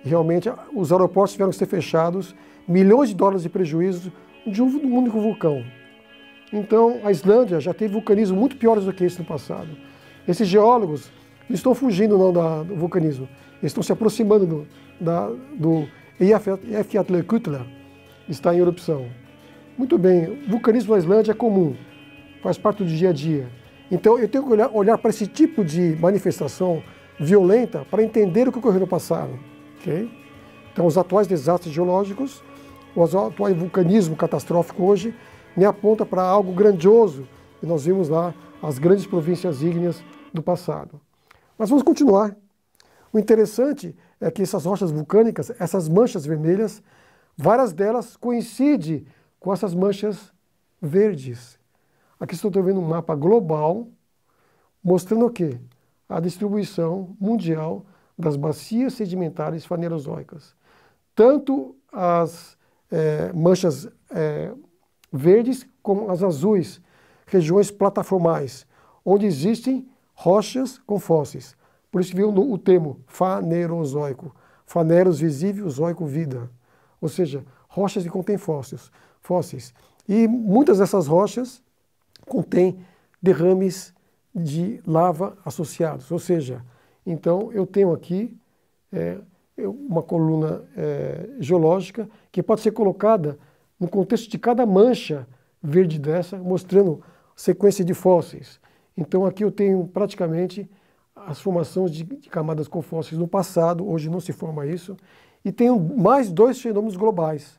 Realmente, 0.02 0.50
os 0.72 0.92
aeroportos 0.92 1.33
tiveram 1.33 1.50
que 1.50 1.57
ser 1.57 1.66
fechados, 1.66 2.35
milhões 2.66 3.09
de 3.09 3.14
dólares 3.14 3.42
de 3.42 3.48
prejuízo 3.48 4.12
de 4.46 4.62
um 4.62 4.96
único 4.96 5.20
vulcão. 5.20 5.64
Então, 6.52 7.00
a 7.04 7.11
Islândia 7.11 7.61
já 7.61 7.74
teve 7.74 7.92
vulcanismo 7.92 8.38
muito 8.38 8.57
piores 8.57 8.85
do 8.85 8.92
que 8.92 9.04
esse 9.04 9.18
no 9.18 9.24
passado. 9.24 9.68
Esses 10.26 10.46
geólogos 10.46 11.11
não 11.48 11.54
estão 11.54 11.74
fugindo 11.74 12.16
não 12.16 12.33
da, 12.33 12.62
do 12.62 12.76
vulcanismo, 12.76 13.28
eles 13.61 13.70
estão 13.70 13.83
se 13.83 13.92
aproximando 13.92 14.46
do, 14.46 14.66
da, 15.01 15.29
do 15.55 15.89
Eyjafjallajökull, 16.21 17.67
está 18.29 18.55
em 18.55 18.59
erupção. 18.59 19.07
Muito 19.77 19.97
bem, 19.97 20.45
vulcanismo 20.49 20.93
na 20.93 20.99
Islândia 20.99 21.33
é 21.33 21.35
comum, 21.35 21.77
faz 22.43 22.59
parte 22.59 22.83
do 22.83 22.89
dia 22.89 23.11
a 23.11 23.13
dia. 23.13 23.49
Então 23.91 24.19
eu 24.19 24.29
tenho 24.29 24.45
que 24.45 24.53
olhar, 24.53 24.71
olhar 24.73 24.99
para 24.99 25.11
esse 25.11 25.27
tipo 25.27 25.65
de 25.65 25.97
manifestação 26.01 26.83
violenta 27.19 27.87
para 27.91 28.03
entender 28.03 28.49
o 28.49 28.53
que 28.53 28.59
ocorreu 28.59 28.81
no 28.81 28.87
passado. 28.87 29.39
Okay? 29.81 30.11
Então 30.73 30.87
os 30.87 30.99
atuais 30.99 31.27
desastres 31.27 31.73
geológicos, 31.73 32.43
o 32.95 33.03
atual 33.03 33.55
vulcanismo 33.55 34.17
catastrófico 34.17 34.85
hoje, 34.85 35.15
me 35.57 35.65
aponta 35.65 36.05
para 36.05 36.23
algo 36.23 36.53
grandioso 36.53 37.27
e 37.63 37.67
nós 37.67 37.85
vimos 37.85 38.09
lá 38.09 38.35
as 38.63 38.79
grandes 38.79 39.07
províncias 39.07 39.63
ígneas 39.63 40.03
do 40.33 40.43
passado. 40.43 41.01
Mas 41.57 41.71
vamos 41.71 41.83
continuar. 41.83 42.37
O 43.13 43.19
interessante 43.19 43.97
é 44.20 44.31
que 44.31 44.42
essas 44.42 44.64
rochas 44.64 44.90
vulcânicas, 44.90 45.50
essas 45.61 45.88
manchas 45.88 46.26
vermelhas, 46.26 46.83
várias 47.37 47.72
delas 47.72 48.16
coincidem 48.16 49.07
com 49.38 49.52
essas 49.52 49.74
manchas 49.74 50.33
verdes. 50.81 51.59
Aqui 52.18 52.35
estou 52.35 52.50
vendo 52.50 52.81
um 52.81 52.88
mapa 52.88 53.14
global 53.14 53.88
mostrando 54.83 55.26
o 55.26 55.31
quê? 55.31 55.59
A 56.09 56.20
distribuição 56.20 57.16
mundial 57.20 57.85
das 58.18 58.37
bacias 58.37 58.94
sedimentares 58.94 59.64
fanerozoicas. 59.64 60.54
Tanto 61.14 61.76
as 61.92 62.57
é, 62.90 63.33
manchas 63.33 63.88
é, 64.11 64.52
verdes 65.12 65.66
como 65.83 66.11
as 66.11 66.22
azuis, 66.22 66.81
regiões 67.26 67.70
plataformais, 67.70 68.66
onde 69.04 69.26
existem 69.26 69.88
rochas 70.14 70.78
com 70.78 70.98
fósseis. 70.98 71.57
Por 71.90 72.01
isso 72.01 72.14
veio 72.14 72.31
o 72.31 72.59
termo 72.59 73.01
fanerozoico. 73.07 74.35
Faneros 74.66 75.20
visível, 75.20 75.68
zoico 75.70 76.05
vida. 76.05 76.51
Ou 77.01 77.09
seja, 77.09 77.44
rochas 77.68 78.03
que 78.03 78.11
contêm 78.11 78.37
fósseis. 78.37 78.90
fósseis. 79.20 79.72
E 80.09 80.27
muitas 80.29 80.79
dessas 80.79 81.07
rochas 81.07 81.62
contém 82.27 82.79
derrames 83.20 83.94
de 84.35 84.81
lava 84.87 85.37
associados. 85.44 86.11
Ou 86.11 86.18
seja, 86.18 86.62
então 87.05 87.51
eu 87.53 87.66
tenho 87.66 87.92
aqui 87.92 88.37
é, 88.92 89.18
uma 89.66 90.03
coluna 90.03 90.62
é, 90.77 91.31
geológica 91.40 92.09
que 92.31 92.42
pode 92.42 92.61
ser 92.61 92.72
colocada 92.72 93.38
no 93.79 93.88
contexto 93.88 94.31
de 94.31 94.38
cada 94.38 94.64
mancha 94.66 95.27
verde 95.62 95.98
dessa, 95.98 96.37
mostrando 96.37 97.03
sequência 97.35 97.85
de 97.85 97.94
fósseis. 97.94 98.61
Então 98.96 99.24
aqui 99.24 99.44
eu 99.44 99.51
tenho 99.51 99.87
praticamente 99.87 100.68
as 101.26 101.40
formações 101.40 101.90
de, 101.90 102.04
de 102.04 102.28
camadas 102.28 102.68
com 102.68 102.83
fósseis 102.83 103.18
no 103.18 103.28
passado, 103.28 103.88
hoje 103.88 104.09
não 104.09 104.20
se 104.20 104.33
forma 104.33 104.66
isso, 104.66 104.96
e 105.44 105.52
tenho 105.52 105.78
mais 105.78 106.31
dois 106.31 106.61
fenômenos 106.61 106.96
globais, 106.96 107.59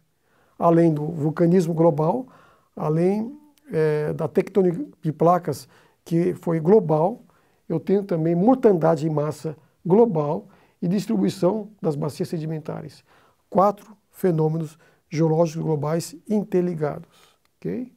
além 0.58 0.94
do 0.94 1.06
vulcanismo 1.08 1.74
global, 1.74 2.28
além 2.76 3.38
é, 3.72 4.14
da 4.14 4.28
tectônica 4.28 4.86
de 5.02 5.12
placas, 5.12 5.68
que 6.04 6.34
foi 6.34 6.60
global, 6.60 7.22
eu 7.68 7.80
tenho 7.80 8.04
também 8.04 8.34
mortandade 8.34 9.06
em 9.06 9.10
massa 9.10 9.56
global 9.86 10.48
e 10.82 10.88
distribuição 10.88 11.70
das 11.82 11.96
bacias 11.96 12.30
sedimentares. 12.30 13.04
Quatro 13.50 13.96
fenômenos 14.12 14.78
geológicos 15.10 15.64
globais 15.64 16.16
interligados. 16.28 17.38
Okay? 17.58 17.92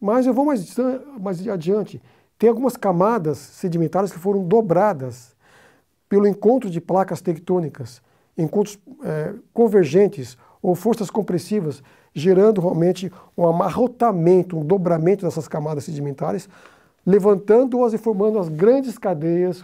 Mas 0.00 0.26
eu 0.26 0.34
vou 0.34 0.44
mais, 0.44 0.74
mais 1.20 1.46
adiante. 1.48 2.00
Tem 2.38 2.48
algumas 2.48 2.76
camadas 2.76 3.38
sedimentares 3.38 4.12
que 4.12 4.18
foram 4.18 4.44
dobradas 4.44 5.34
pelo 6.08 6.26
encontro 6.26 6.70
de 6.70 6.80
placas 6.80 7.20
tectônicas, 7.20 8.02
encontros 8.36 8.78
é, 9.02 9.34
convergentes 9.52 10.36
ou 10.60 10.74
forças 10.74 11.10
compressivas, 11.10 11.82
gerando 12.14 12.60
realmente 12.60 13.10
um 13.36 13.46
amarrotamento, 13.46 14.58
um 14.58 14.64
dobramento 14.64 15.24
dessas 15.24 15.48
camadas 15.48 15.84
sedimentares, 15.84 16.48
levantando-as 17.04 17.92
e 17.92 17.98
formando 17.98 18.38
as 18.38 18.48
grandes 18.48 18.98
cadeias 18.98 19.62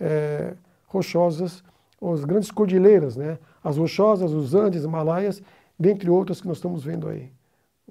é, 0.00 0.54
rochosas, 0.86 1.62
as 2.00 2.24
grandes 2.24 2.50
cordilheiras, 2.50 3.16
né? 3.16 3.38
as 3.62 3.76
rochosas, 3.76 4.32
os 4.32 4.54
Andes, 4.54 4.84
Himalaias, 4.84 5.42
dentre 5.78 6.08
outras 6.08 6.40
que 6.40 6.48
nós 6.48 6.56
estamos 6.56 6.82
vendo 6.82 7.08
aí. 7.08 7.30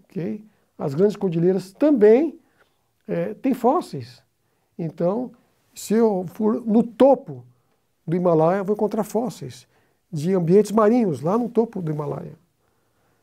Okay? 0.03 0.43
As 0.77 0.93
grandes 0.93 1.15
cordilheiras 1.15 1.71
também 1.73 2.39
é, 3.07 3.33
têm 3.33 3.53
fósseis. 3.53 4.21
Então, 4.77 5.31
se 5.73 5.93
eu 5.93 6.25
for 6.33 6.61
no 6.65 6.83
topo 6.83 7.43
do 8.05 8.15
Himalaia, 8.15 8.59
eu 8.59 8.65
vou 8.65 8.75
encontrar 8.75 9.03
fósseis 9.03 9.67
de 10.11 10.33
ambientes 10.33 10.71
marinhos, 10.71 11.21
lá 11.21 11.37
no 11.37 11.49
topo 11.49 11.81
do 11.81 11.91
Himalaia. 11.91 12.35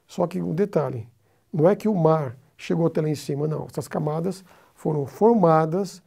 Só 0.07 0.27
que 0.27 0.41
um 0.41 0.55
detalhe, 0.55 1.09
não 1.53 1.69
é 1.69 1.75
que 1.75 1.89
o 1.89 1.95
mar 1.95 2.37
chegou 2.57 2.87
até 2.87 3.01
lá 3.01 3.09
em 3.09 3.15
cima, 3.15 3.49
não. 3.49 3.67
Essas 3.71 3.89
camadas 3.89 4.45
foram 4.75 5.07
formadas 5.07 6.03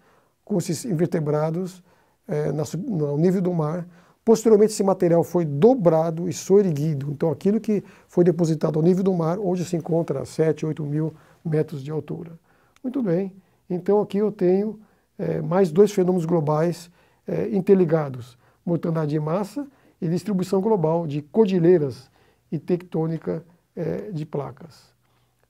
com 0.46 0.58
esses 0.58 0.86
invertebrados 0.86 1.84
é, 2.28 2.52
no 2.52 3.18
nível 3.18 3.42
do 3.42 3.54
mar. 3.54 3.88
Posteriormente, 4.24 4.74
esse 4.74 4.84
material 4.84 5.24
foi 5.24 5.46
dobrado 5.46 6.28
e 6.28 6.34
soerguido. 6.34 7.12
Então, 7.12 7.32
aquilo 7.32 7.60
que 7.60 7.84
foi 8.08 8.24
depositado 8.24 8.78
ao 8.78 8.84
nível 8.84 9.04
do 9.04 9.14
mar, 9.14 9.40
hoje 9.40 9.66
se 9.66 9.76
encontra 9.76 10.22
a 10.22 10.26
7, 10.26 10.66
8 10.66 10.84
mil 10.84 11.14
metros 11.44 11.84
de 11.84 11.92
altura. 11.92 12.38
Muito 12.84 13.02
bem. 13.02 13.34
Então, 13.70 14.02
aqui 14.02 14.18
eu 14.18 14.32
tenho 14.32 14.80
é, 15.18 15.42
mais 15.42 15.72
dois 15.72 15.92
fenômenos 15.92 16.26
globais 16.26 16.90
é, 17.28 17.50
interligados. 17.50 18.38
Mortandade 18.66 19.12
de 19.12 19.20
massa 19.20 19.68
e 20.02 20.08
distribuição 20.08 20.62
global 20.62 21.08
de 21.08 21.22
cordilheiras 21.22 22.10
e 22.52 22.60
tectônica 22.60 23.44
é, 23.76 24.12
de 24.12 24.26
placas. 24.26 24.94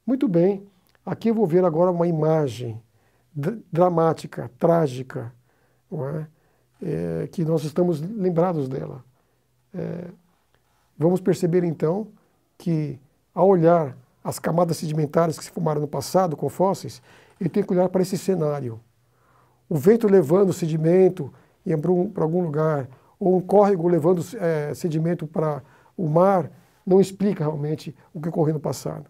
Muito 0.05 0.27
bem, 0.27 0.65
aqui 1.05 1.29
eu 1.29 1.35
vou 1.35 1.45
ver 1.45 1.65
agora 1.65 1.91
uma 1.91 2.07
imagem 2.07 2.81
dramática, 3.71 4.49
trágica, 4.57 5.33
é? 5.91 6.27
É, 6.79 7.27
que 7.27 7.43
nós 7.43 7.63
estamos 7.63 8.01
lembrados 8.01 8.67
dela. 8.67 9.03
É, 9.73 10.07
vamos 10.97 11.19
perceber 11.19 11.63
então 11.63 12.07
que, 12.57 12.99
ao 13.33 13.47
olhar 13.47 13.97
as 14.23 14.37
camadas 14.37 14.77
sedimentares 14.77 15.37
que 15.37 15.45
se 15.45 15.51
formaram 15.51 15.81
no 15.81 15.87
passado 15.87 16.35
com 16.35 16.49
fósseis, 16.49 17.01
eu 17.39 17.49
tenho 17.49 17.65
que 17.65 17.73
olhar 17.73 17.89
para 17.89 18.01
esse 18.01 18.17
cenário. 18.17 18.79
O 19.69 19.75
vento 19.75 20.07
levando 20.07 20.53
sedimento 20.53 21.31
para 22.13 22.23
algum 22.23 22.41
lugar, 22.41 22.89
ou 23.19 23.37
um 23.37 23.41
córrego 23.41 23.87
levando 23.87 24.23
é, 24.39 24.73
sedimento 24.73 25.27
para 25.27 25.61
o 25.97 26.07
mar, 26.07 26.51
não 26.85 27.01
explica 27.01 27.43
realmente 27.43 27.95
o 28.13 28.21
que 28.21 28.29
ocorreu 28.29 28.53
no 28.53 28.59
passado. 28.59 29.09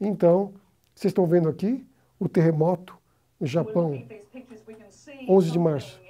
Então, 0.00 0.52
vocês 0.94 1.10
estão 1.10 1.26
vendo 1.26 1.48
aqui 1.48 1.86
o 2.18 2.28
terremoto 2.28 2.96
no 3.40 3.46
Japão, 3.46 4.02
11 5.28 5.50
de 5.50 5.58
março. 5.58 6.00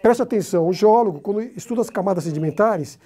Preste 0.00 0.22
atenção, 0.22 0.66
o 0.66 0.72
geólogo, 0.72 1.20
quando 1.20 1.42
estuda 1.42 1.80
as 1.80 1.90
camadas 1.90 2.24
sedimentares, 2.24 2.98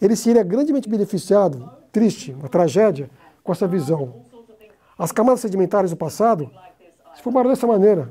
ele 0.00 0.16
seria 0.16 0.42
grandemente 0.42 0.88
beneficiado, 0.88 1.70
triste, 1.90 2.32
uma 2.32 2.48
tragédia, 2.48 3.08
com 3.42 3.52
essa 3.52 3.66
visão. 3.66 4.24
As 4.98 5.12
camadas 5.12 5.40
sedimentares 5.40 5.90
do 5.90 5.96
passado 5.96 6.50
se 7.14 7.22
formaram 7.22 7.50
dessa 7.50 7.66
maneira. 7.66 8.10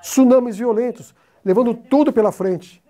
Tsunamis 0.00 0.56
violentos, 0.56 1.14
levando 1.44 1.74
tudo 1.74 2.12
pela 2.12 2.32
frente. 2.32 2.82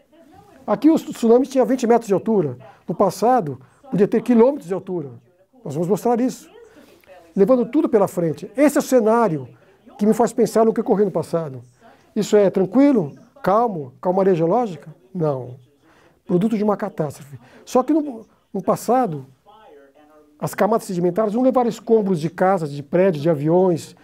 Aqui 0.66 0.90
o 0.90 0.94
tsunami 0.96 1.46
tinha 1.46 1.64
20 1.64 1.86
metros 1.86 2.06
de 2.06 2.14
altura. 2.14 2.56
No 2.86 2.94
passado, 2.94 3.60
podia 3.90 4.06
ter 4.06 4.22
quilômetros 4.22 4.68
de 4.68 4.74
altura. 4.74 5.10
Nós 5.64 5.74
vamos 5.74 5.88
mostrar 5.88 6.20
isso. 6.20 6.50
Levando 7.34 7.66
tudo 7.66 7.88
pela 7.88 8.06
frente. 8.06 8.50
Esse 8.56 8.78
é 8.78 8.80
o 8.80 8.82
cenário 8.82 9.48
que 9.98 10.06
me 10.06 10.14
faz 10.14 10.32
pensar 10.32 10.64
no 10.64 10.72
que 10.72 10.80
ocorreu 10.80 11.04
no 11.04 11.10
passado. 11.10 11.62
Isso 12.14 12.36
é 12.36 12.50
tranquilo? 12.50 13.12
Calmo? 13.42 13.92
Calmaria 14.00 14.34
geológica? 14.34 14.94
Não. 15.14 15.56
Produto 16.26 16.56
de 16.56 16.62
uma 16.62 16.76
catástrofe. 16.76 17.38
Só 17.64 17.82
que 17.82 17.92
no, 17.92 18.24
no 18.52 18.62
passado, 18.62 19.26
as 20.38 20.54
camadas 20.54 20.86
sedimentares 20.86 21.34
não 21.34 21.42
levaram 21.42 21.68
escombros 21.68 22.20
de 22.20 22.30
casas, 22.30 22.70
de 22.70 22.82
prédios, 22.82 23.22
de 23.22 23.30
aviões, 23.30 23.96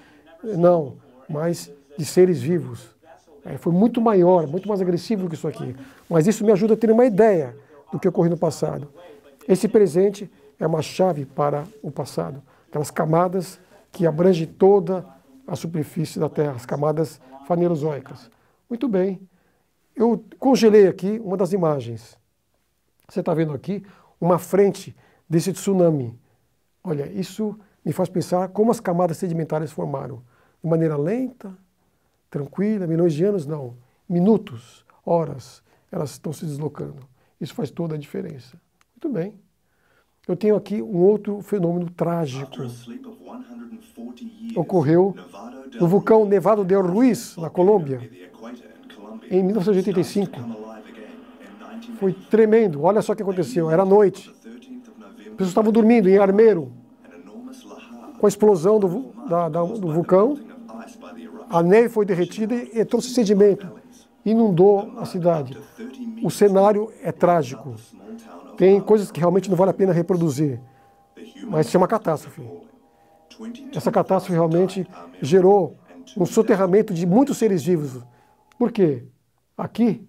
não, 0.43 0.97
mas 1.29 1.73
de 1.97 2.05
seres 2.05 2.41
vivos. 2.41 2.97
É, 3.45 3.57
foi 3.57 3.73
muito 3.73 4.01
maior, 4.01 4.47
muito 4.47 4.69
mais 4.69 4.81
agressivo 4.81 5.23
do 5.23 5.29
que 5.29 5.35
isso 5.35 5.49
aqui. 5.49 5.75
Mas 6.09 6.27
isso 6.27 6.45
me 6.45 6.53
ajuda 6.53 6.75
a 6.75 6.77
ter 6.77 6.91
uma 6.91 7.05
ideia 7.05 7.57
do 7.91 7.99
que 7.99 8.09
ocorreu 8.09 8.31
no 8.31 8.37
passado. 8.37 8.89
Esse 9.47 9.67
presente 9.69 10.31
é 10.59 10.67
uma 10.67 10.83
chave 10.83 11.25
para 11.25 11.65
o 11.83 11.91
passado. 11.91 12.43
Aquelas 12.69 12.91
camadas 12.91 13.59
que 13.91 14.07
abrangem 14.07 14.47
toda 14.47 15.07
a 15.47 15.57
superfície 15.57 16.19
da 16.19 16.29
Terra, 16.29 16.53
as 16.53 16.67
camadas 16.67 17.21
fanerozoicas. 17.47 18.31
Muito 18.69 18.87
bem. 18.87 19.21
Eu 19.97 20.23
congelei 20.39 20.87
aqui 20.87 21.21
uma 21.25 21.37
das 21.37 21.53
imagens. 21.53 22.17
Você 23.09 23.21
está 23.21 23.33
vendo 23.33 23.55
aqui 23.55 23.83
uma 24.21 24.39
frente 24.39 24.95
desse 25.29 25.53
tsunami. 25.53 26.19
Olha, 26.85 27.11
isso 27.11 27.59
me 27.85 27.93
faz 27.93 28.09
pensar 28.09 28.49
como 28.49 28.71
as 28.71 28.81
camadas 28.81 29.17
sedimentares 29.17 29.73
formaram. 29.73 30.23
De 30.63 30.69
maneira 30.69 30.97
lenta, 30.97 31.57
tranquila, 32.31 32.87
milhões 32.87 33.15
de 33.15 33.25
anos, 33.25 33.47
não. 33.47 33.77
Minutos, 34.09 34.85
horas, 35.05 35.63
elas 35.91 36.11
estão 36.11 36.33
se 36.33 36.45
deslocando. 36.45 37.07
Isso 37.41 37.55
faz 37.55 37.71
toda 37.71 37.95
a 37.95 37.99
diferença. 37.99 38.61
Muito 38.95 39.15
bem. 39.15 39.35
Eu 40.27 40.37
tenho 40.37 40.57
aqui 40.57 40.83
um 40.83 40.99
outro 40.99 41.41
fenômeno 41.41 41.89
trágico. 41.91 42.57
Ocorreu 44.55 45.15
no 45.81 45.87
vulcão 45.87 46.27
Nevado 46.27 46.65
del 46.65 46.87
Ruiz, 46.87 47.37
na 47.37 47.49
Colômbia, 47.49 48.11
em 49.31 49.43
1985. 49.43 50.33
Foi 51.99 52.13
tremendo. 52.13 52.83
Olha 52.83 53.01
só 53.01 53.13
o 53.13 53.17
que 53.17 53.23
aconteceu. 53.23 53.71
Era 53.71 53.85
noite. 53.85 54.29
As 54.29 55.33
pessoas 55.33 55.49
estavam 55.49 55.73
dormindo 55.73 56.09
em 56.09 56.19
Armeiro. 56.19 56.73
Com 58.19 58.27
a 58.27 58.29
explosão 58.29 58.79
do, 58.79 59.13
da, 59.29 59.49
da, 59.49 59.63
do 59.63 59.93
vulcão, 59.93 60.39
a 61.51 61.63
neve 61.63 61.89
foi 61.89 62.05
derretida 62.05 62.55
e 62.55 62.85
trouxe 62.85 63.11
sedimento. 63.11 63.71
Inundou 64.25 64.93
a 64.99 65.05
cidade. 65.05 65.57
O 66.23 66.31
cenário 66.31 66.93
é 67.03 67.13
trágico. 67.13 67.75
Tem 68.57 68.81
coisas 68.81 69.11
que 69.11 69.21
realmente 69.21 69.49
não 69.49 69.57
vale 69.57 69.71
a 69.71 69.75
pena 69.75 69.93
reproduzir. 69.93 70.61
Mas 71.45 71.73
é 71.75 71.79
uma 71.79 71.89
catástrofe. 71.89 72.43
Essa 73.75 73.91
catástrofe 73.91 74.33
realmente 74.33 74.87
gerou 75.23 75.77
um 76.17 76.27
soterramento 76.27 76.93
de 76.93 77.07
muitos 77.07 77.39
seres 77.39 77.65
vivos. 77.65 78.03
Por 78.59 78.73
quê? 78.73 79.05
Aqui 79.57 80.07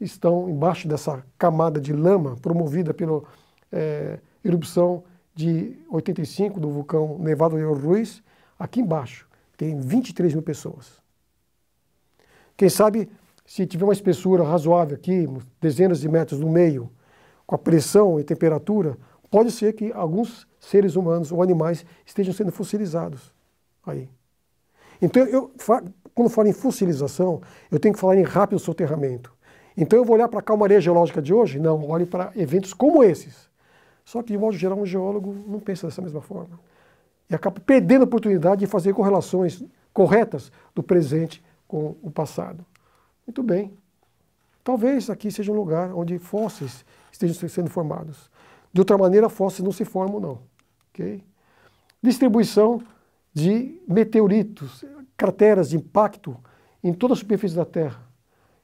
estão 0.00 0.48
embaixo 0.48 0.88
dessa 0.88 1.24
camada 1.38 1.80
de 1.80 1.92
lama 1.92 2.36
promovida 2.40 2.92
pela 2.94 3.22
é, 3.70 4.18
erupção 4.44 5.04
de 5.34 5.78
85 5.90 6.58
do 6.58 6.70
vulcão 6.70 7.18
Nevado 7.18 7.56
de 7.56 7.64
Ruiz, 7.64 8.22
aqui 8.58 8.80
embaixo 8.80 9.26
tem 9.56 9.78
23 9.78 10.34
mil 10.34 10.42
pessoas. 10.42 11.00
Quem 12.56 12.68
sabe, 12.68 13.08
se 13.44 13.66
tiver 13.66 13.84
uma 13.84 13.92
espessura 13.92 14.44
razoável 14.44 14.96
aqui, 14.96 15.26
dezenas 15.60 16.00
de 16.00 16.08
metros 16.08 16.40
no 16.40 16.50
meio, 16.50 16.90
com 17.46 17.54
a 17.54 17.58
pressão 17.58 18.18
e 18.18 18.24
temperatura, 18.24 18.96
pode 19.30 19.50
ser 19.50 19.72
que 19.72 19.92
alguns 19.92 20.46
seres 20.58 20.96
humanos 20.96 21.30
ou 21.30 21.42
animais 21.42 21.84
estejam 22.04 22.34
sendo 22.34 22.50
fossilizados 22.50 23.32
aí. 23.86 24.08
Então, 25.00 25.24
eu, 25.24 25.52
quando 26.14 26.30
falo 26.30 26.48
em 26.48 26.52
fossilização, 26.52 27.42
eu 27.70 27.78
tenho 27.78 27.94
que 27.94 28.00
falar 28.00 28.16
em 28.16 28.22
rápido 28.22 28.58
soterramento. 28.58 29.32
Então, 29.76 29.98
eu 29.98 30.04
vou 30.04 30.16
olhar 30.16 30.28
para 30.28 30.40
a 30.40 30.42
calmaria 30.42 30.80
geológica 30.80 31.20
de 31.20 31.34
hoje? 31.34 31.58
Não, 31.58 31.88
olhe 31.88 32.06
para 32.06 32.32
eventos 32.34 32.72
como 32.72 33.04
esses. 33.04 33.50
Só 34.04 34.22
que, 34.22 34.32
de 34.32 34.38
modo 34.38 34.56
geral, 34.56 34.78
um 34.78 34.86
geólogo 34.86 35.34
não 35.46 35.60
pensa 35.60 35.86
dessa 35.86 36.00
mesma 36.00 36.22
forma. 36.22 36.58
E 37.28 37.34
acaba 37.34 37.60
perdendo 37.60 38.02
a 38.02 38.04
oportunidade 38.04 38.60
de 38.60 38.66
fazer 38.66 38.92
correlações 38.92 39.62
corretas 39.92 40.52
do 40.74 40.82
presente 40.82 41.42
com 41.66 41.96
o 42.02 42.10
passado. 42.10 42.64
Muito 43.26 43.42
bem. 43.42 43.76
Talvez 44.62 45.08
aqui 45.08 45.30
seja 45.30 45.50
um 45.50 45.54
lugar 45.54 45.92
onde 45.94 46.18
fósseis 46.18 46.84
estejam 47.10 47.48
sendo 47.48 47.70
formados. 47.70 48.30
De 48.72 48.80
outra 48.80 48.98
maneira, 48.98 49.28
fósseis 49.28 49.64
não 49.64 49.72
se 49.72 49.84
formam, 49.84 50.20
não. 50.20 50.38
Okay? 50.92 51.22
Distribuição 52.02 52.82
de 53.32 53.80
meteoritos, 53.88 54.84
crateras 55.16 55.70
de 55.70 55.76
impacto 55.76 56.36
em 56.82 56.92
toda 56.92 57.14
a 57.14 57.16
superfície 57.16 57.56
da 57.56 57.64
Terra. 57.64 58.00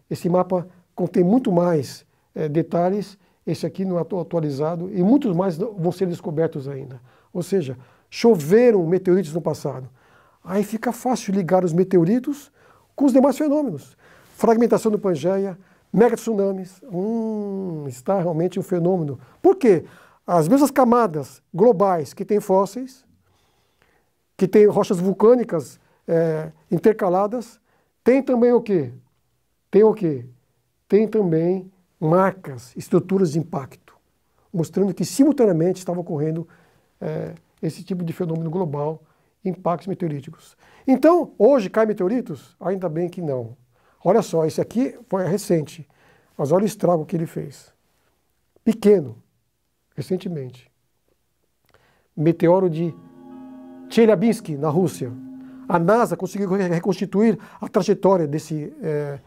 Esse 0.09 0.29
mapa 0.29 0.69
contém 0.95 1.25
muito 1.25 1.51
mais 1.51 2.05
é, 2.35 2.49
detalhes, 2.49 3.19
esse 3.47 3.67
aqui 3.67 3.85
não 3.85 3.99
é 3.99 4.03
atualizado, 4.03 4.91
e 4.93 5.03
muitos 5.03 5.35
mais 5.35 5.57
vão 5.57 5.91
ser 5.91 6.07
descobertos 6.07 6.69
ainda. 6.69 7.01
Ou 7.33 7.43
seja, 7.43 7.77
choveram 8.15 8.87
meteoritos 8.87 9.33
no 9.33 9.41
passado. 9.41 9.89
Aí 10.45 10.63
fica 10.63 10.93
fácil 10.93 11.33
ligar 11.33 11.65
os 11.65 11.73
meteoritos 11.73 12.53
com 12.95 13.07
os 13.07 13.13
demais 13.13 13.39
fenômenos. 13.39 13.97
Fragmentação 14.37 14.93
do 14.93 14.99
Pangeia, 14.99 15.59
mega 15.91 16.15
tsunamis. 16.15 16.83
Hum, 16.93 17.87
está 17.89 18.21
realmente 18.21 18.61
um 18.61 18.63
fenômeno. 18.63 19.19
Por 19.41 19.57
quê? 19.57 19.87
As 20.27 20.47
mesmas 20.47 20.71
camadas 20.71 21.43
globais 21.55 22.13
que 22.13 22.23
têm 22.23 22.39
fósseis, 22.39 23.03
que 24.37 24.47
têm 24.47 24.67
rochas 24.67 24.99
vulcânicas 24.99 25.81
é, 26.07 26.53
intercaladas, 26.71 27.59
tem 28.05 28.23
também 28.23 28.53
o 28.53 28.61
quê? 28.61 28.93
Tem 29.71 29.85
o 29.85 29.95
quê? 29.95 30.27
Tem 30.87 31.09
também 31.09 31.73
marcas, 31.99 32.77
estruturas 32.77 33.33
de 33.33 33.39
impacto, 33.39 33.97
mostrando 34.53 34.93
que 34.93 35.03
simultaneamente 35.03 35.79
estava 35.79 36.01
ocorrendo 36.01 36.47
é, 37.01 37.33
esse 37.63 37.85
tipo 37.85 38.05
de 38.05 38.13
fenômeno 38.13 38.51
global, 38.51 39.03
impactos 39.45 39.87
meteoríticos. 39.87 40.57
Então, 40.87 41.33
hoje 41.39 41.71
cai 41.71 41.87
meteoritos? 41.87 42.57
Ainda 42.61 42.89
bem 42.89 43.09
que 43.09 43.23
não. 43.23 43.57
Olha 44.05 44.21
só, 44.21 44.45
esse 44.45 44.61
aqui 44.61 44.99
foi 45.09 45.25
recente, 45.25 45.89
mas 46.37 46.51
olha 46.51 46.65
o 46.65 46.67
estrago 46.67 47.07
que 47.07 47.15
ele 47.15 47.27
fez. 47.27 47.73
Pequeno, 48.65 49.17
recentemente. 49.95 50.71
Meteoro 52.17 52.69
de 52.69 52.95
Chelyabinsk, 53.89 54.51
na 54.51 54.69
Rússia. 54.69 55.13
A 55.69 55.79
NASA 55.79 56.17
conseguiu 56.17 56.49
reconstituir 56.51 57.39
a 57.61 57.69
trajetória 57.69 58.27
desse, 58.27 58.73
é, 58.83 59.21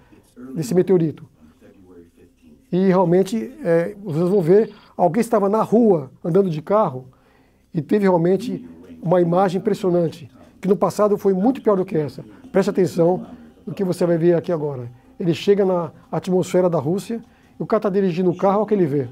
desse 0.54 0.76
meteorito. 0.76 1.28
E 2.72 2.88
realmente, 2.88 3.54
é, 3.64 3.96
vocês 4.04 4.30
vão 4.30 4.42
ver, 4.42 4.74
alguém 4.98 5.22
estava 5.22 5.48
na 5.48 5.62
rua 5.62 6.12
andando 6.24 6.50
de 6.50 6.62
carro 6.62 7.08
e 7.76 7.82
teve 7.82 8.04
realmente 8.04 8.66
uma 9.04 9.20
imagem 9.20 9.60
impressionante, 9.60 10.32
que 10.62 10.68
no 10.68 10.78
passado 10.78 11.18
foi 11.18 11.34
muito 11.34 11.62
pior 11.62 11.76
do 11.76 11.86
que 11.86 11.98
essa. 11.98 12.24
Preste 12.52 12.70
atenção 12.70 13.28
no 13.68 13.74
que 13.74 13.84
você 13.84 14.06
vai 14.06 14.18
ver 14.18 14.34
aqui 14.34 14.52
agora. 14.52 14.90
Ele 15.20 15.34
chega 15.34 15.66
na 15.66 15.92
atmosfera 16.10 16.70
da 16.70 16.80
Rússia 16.80 17.22
e 17.60 17.62
o 17.62 17.66
cara 17.66 17.80
está 17.80 17.90
dirigindo 17.90 18.32
o 18.32 18.38
carro, 18.38 18.56
olha 18.56 18.64
o 18.64 18.66
que 18.66 18.74
ele 18.74 18.86
vê. 18.86 19.10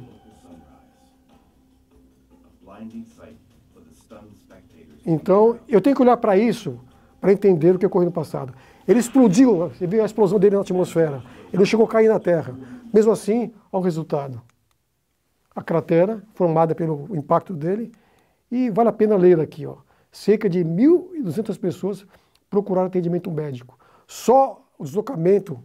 Então, 5.05 5.59
eu 5.67 5.81
tenho 5.81 5.95
que 5.95 6.01
olhar 6.01 6.15
para 6.15 6.37
isso 6.37 6.79
para 7.19 7.33
entender 7.33 7.75
o 7.75 7.79
que 7.79 7.85
ocorreu 7.85 8.05
no 8.05 8.11
passado. 8.11 8.53
Ele 8.87 8.99
explodiu, 8.99 9.69
você 9.69 9.85
viu 9.85 10.01
a 10.01 10.05
explosão 10.05 10.39
dele 10.39 10.55
na 10.55 10.61
atmosfera. 10.61 11.21
Ele 11.51 11.65
chegou 11.65 11.85
a 11.85 11.89
cair 11.89 12.07
na 12.07 12.19
Terra. 12.19 12.55
Mesmo 12.93 13.11
assim, 13.11 13.53
olha 13.71 13.81
o 13.81 13.83
resultado. 13.83 14.41
A 15.53 15.61
cratera 15.61 16.23
formada 16.33 16.73
pelo 16.73 17.09
impacto 17.13 17.53
dele. 17.53 17.91
E 18.53 18.69
vale 18.69 18.89
a 18.89 18.93
pena 18.93 19.15
ler 19.15 19.39
aqui, 19.39 19.65
ó. 19.65 19.77
Cerca 20.11 20.47
de 20.47 20.63
1.200 20.63 21.59
pessoas 21.59 22.05
procuraram 22.51 22.85
atendimento 22.85 23.31
médico. 23.31 23.79
Só 24.05 24.63
o 24.77 24.83
deslocamento 24.83 25.59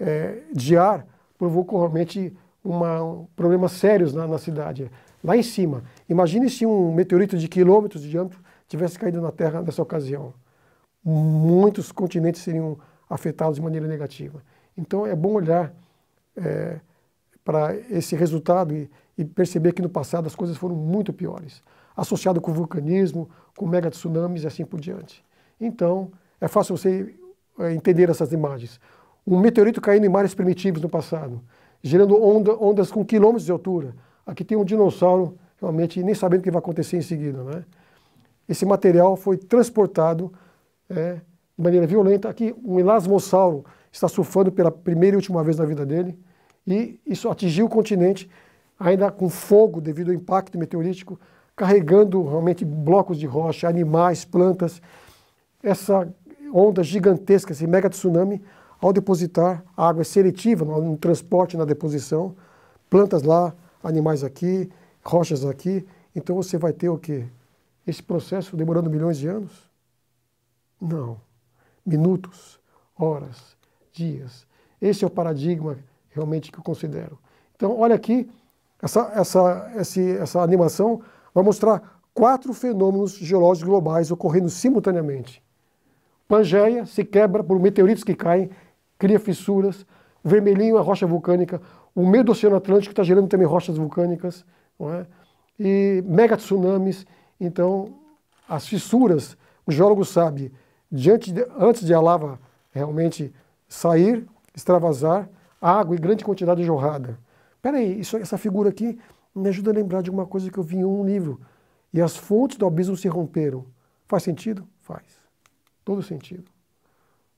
é, 0.00 0.42
de 0.52 0.76
ar 0.76 1.06
provocou 1.38 1.78
realmente 1.78 2.36
uma, 2.64 3.04
um, 3.04 3.26
problemas 3.36 3.70
sérios 3.70 4.12
na, 4.12 4.26
na 4.26 4.36
cidade. 4.36 4.90
Lá 5.22 5.36
em 5.36 5.44
cima. 5.44 5.84
Imagine 6.08 6.50
se 6.50 6.66
um 6.66 6.92
meteorito 6.92 7.38
de 7.38 7.46
quilômetros 7.46 8.02
de 8.02 8.10
diâmetro 8.10 8.40
tivesse 8.66 8.98
caído 8.98 9.20
na 9.20 9.30
Terra 9.30 9.62
nessa 9.62 9.80
ocasião. 9.80 10.34
Muitos 11.04 11.92
continentes 11.92 12.42
seriam 12.42 12.76
afetados 13.08 13.54
de 13.54 13.62
maneira 13.62 13.86
negativa. 13.86 14.42
Então 14.76 15.06
é 15.06 15.14
bom 15.14 15.34
olhar 15.34 15.72
é, 16.36 16.80
para 17.44 17.76
esse 17.76 18.16
resultado 18.16 18.74
e, 18.74 18.90
e, 19.16 19.24
perceber 19.24 19.72
que 19.72 19.82
no 19.82 19.88
passado 19.88 20.26
as 20.26 20.34
coisas 20.34 20.56
foram 20.56 20.74
muito 20.74 21.12
piores, 21.12 21.62
associado 21.96 22.40
com 22.40 22.52
vulcanismo, 22.52 23.28
com 23.56 23.66
mega 23.66 23.90
tsunamis 23.90 24.44
e 24.44 24.46
assim 24.46 24.64
por 24.64 24.80
diante. 24.80 25.24
Então 25.60 26.10
é 26.40 26.48
fácil 26.48 26.76
você 26.76 27.14
é, 27.58 27.72
entender 27.72 28.10
essas 28.10 28.32
imagens. 28.32 28.80
Um 29.26 29.38
meteorito 29.38 29.80
caindo 29.80 30.04
em 30.04 30.08
mares 30.08 30.34
primitivos 30.34 30.82
no 30.82 30.88
passado, 30.88 31.40
gerando 31.82 32.22
onda, 32.22 32.52
ondas 32.62 32.90
com 32.90 33.04
quilômetros 33.04 33.44
de 33.44 33.52
altura. 33.52 33.94
Aqui 34.26 34.44
tem 34.44 34.56
um 34.56 34.64
dinossauro 34.64 35.38
realmente 35.60 36.02
nem 36.02 36.14
sabendo 36.14 36.40
o 36.40 36.42
que 36.44 36.50
vai 36.50 36.58
acontecer 36.58 36.96
em 36.96 37.02
seguida, 37.02 37.42
né? 37.42 37.64
esse 38.48 38.64
material 38.66 39.16
foi 39.16 39.36
transportado 39.36 40.32
é, 40.88 41.14
de 41.56 41.62
maneira 41.62 41.86
violenta. 41.86 42.28
Aqui, 42.28 42.54
um 42.64 42.78
elasmossauro 42.78 43.64
está 43.90 44.08
surfando 44.08 44.52
pela 44.52 44.70
primeira 44.70 45.14
e 45.14 45.18
última 45.18 45.42
vez 45.42 45.56
na 45.56 45.64
vida 45.64 45.86
dele, 45.86 46.18
e 46.66 47.00
isso 47.06 47.28
atingiu 47.28 47.66
o 47.66 47.68
continente, 47.68 48.28
ainda 48.78 49.10
com 49.10 49.28
fogo 49.28 49.80
devido 49.80 50.08
ao 50.08 50.14
impacto 50.14 50.58
meteorítico, 50.58 51.18
carregando 51.56 52.22
realmente 52.22 52.64
blocos 52.64 53.18
de 53.18 53.26
rocha, 53.26 53.68
animais, 53.68 54.24
plantas. 54.24 54.80
Essa 55.62 56.08
onda 56.52 56.82
gigantesca, 56.82 57.52
esse 57.52 57.66
mega 57.66 57.88
tsunami, 57.88 58.42
ao 58.80 58.92
depositar, 58.92 59.64
água 59.76 60.02
é 60.02 60.04
seletiva 60.04 60.64
no, 60.64 60.80
no 60.80 60.96
transporte, 60.96 61.56
na 61.56 61.64
deposição, 61.64 62.34
plantas 62.90 63.22
lá, 63.22 63.54
animais 63.82 64.22
aqui, 64.22 64.70
rochas 65.02 65.44
aqui, 65.44 65.86
então 66.14 66.36
você 66.36 66.58
vai 66.58 66.72
ter 66.72 66.88
o 66.88 66.98
quê? 66.98 67.26
esse 67.86 68.02
processo 68.02 68.56
demorando 68.56 68.90
milhões 68.90 69.18
de 69.18 69.28
anos? 69.28 69.52
Não. 70.80 71.20
Minutos, 71.84 72.58
horas, 72.96 73.56
dias. 73.92 74.46
Esse 74.80 75.04
é 75.04 75.06
o 75.06 75.10
paradigma 75.10 75.78
realmente 76.10 76.50
que 76.50 76.58
eu 76.58 76.62
considero. 76.62 77.18
Então, 77.54 77.78
olha 77.78 77.94
aqui, 77.94 78.30
essa, 78.80 79.12
essa, 79.14 79.72
essa, 79.74 80.00
essa 80.00 80.40
animação 80.40 81.02
vai 81.34 81.42
mostrar 81.42 82.00
quatro 82.14 82.54
fenômenos 82.54 83.16
geológicos 83.16 83.68
globais 83.68 84.10
ocorrendo 84.10 84.48
simultaneamente. 84.48 85.42
Pangeia 86.28 86.86
se 86.86 87.04
quebra 87.04 87.42
por 87.42 87.58
meteoritos 87.58 88.04
que 88.04 88.14
caem, 88.14 88.48
cria 88.98 89.18
fissuras. 89.18 89.84
Vermelhinho 90.22 90.78
é 90.78 90.80
rocha 90.80 91.06
vulcânica. 91.06 91.60
O 91.94 92.06
meio 92.06 92.24
do 92.24 92.32
Oceano 92.32 92.56
Atlântico 92.56 92.92
está 92.92 93.02
gerando 93.02 93.28
também 93.28 93.46
rochas 93.46 93.76
vulcânicas. 93.76 94.44
Não 94.78 94.94
é? 94.94 95.06
E 95.58 96.02
mega 96.06 96.36
tsunamis 96.36 97.06
então, 97.40 97.94
as 98.48 98.66
fissuras, 98.66 99.36
o 99.66 99.72
geólogo 99.72 100.04
sabe, 100.04 100.52
diante 100.90 101.32
de, 101.32 101.46
antes 101.58 101.84
de 101.84 101.92
a 101.92 102.00
lava 102.00 102.38
realmente 102.70 103.32
sair, 103.68 104.26
extravasar, 104.54 105.28
água 105.60 105.96
e 105.96 105.98
grande 105.98 106.24
quantidade 106.24 106.60
de 106.60 106.66
jorrada. 106.66 107.18
Espera 107.56 107.80
isso, 107.82 108.16
essa 108.16 108.38
figura 108.38 108.70
aqui 108.70 108.98
me 109.34 109.48
ajuda 109.48 109.70
a 109.70 109.74
lembrar 109.74 110.02
de 110.02 110.10
uma 110.10 110.26
coisa 110.26 110.50
que 110.50 110.58
eu 110.58 110.62
vi 110.62 110.76
em 110.76 110.84
um 110.84 111.04
livro. 111.04 111.40
E 111.92 112.00
as 112.00 112.16
fontes 112.16 112.56
do 112.56 112.66
abismo 112.66 112.96
se 112.96 113.08
romperam. 113.08 113.66
Faz 114.06 114.22
sentido? 114.22 114.66
Faz. 114.80 115.04
Todo 115.84 116.02
sentido. 116.02 116.44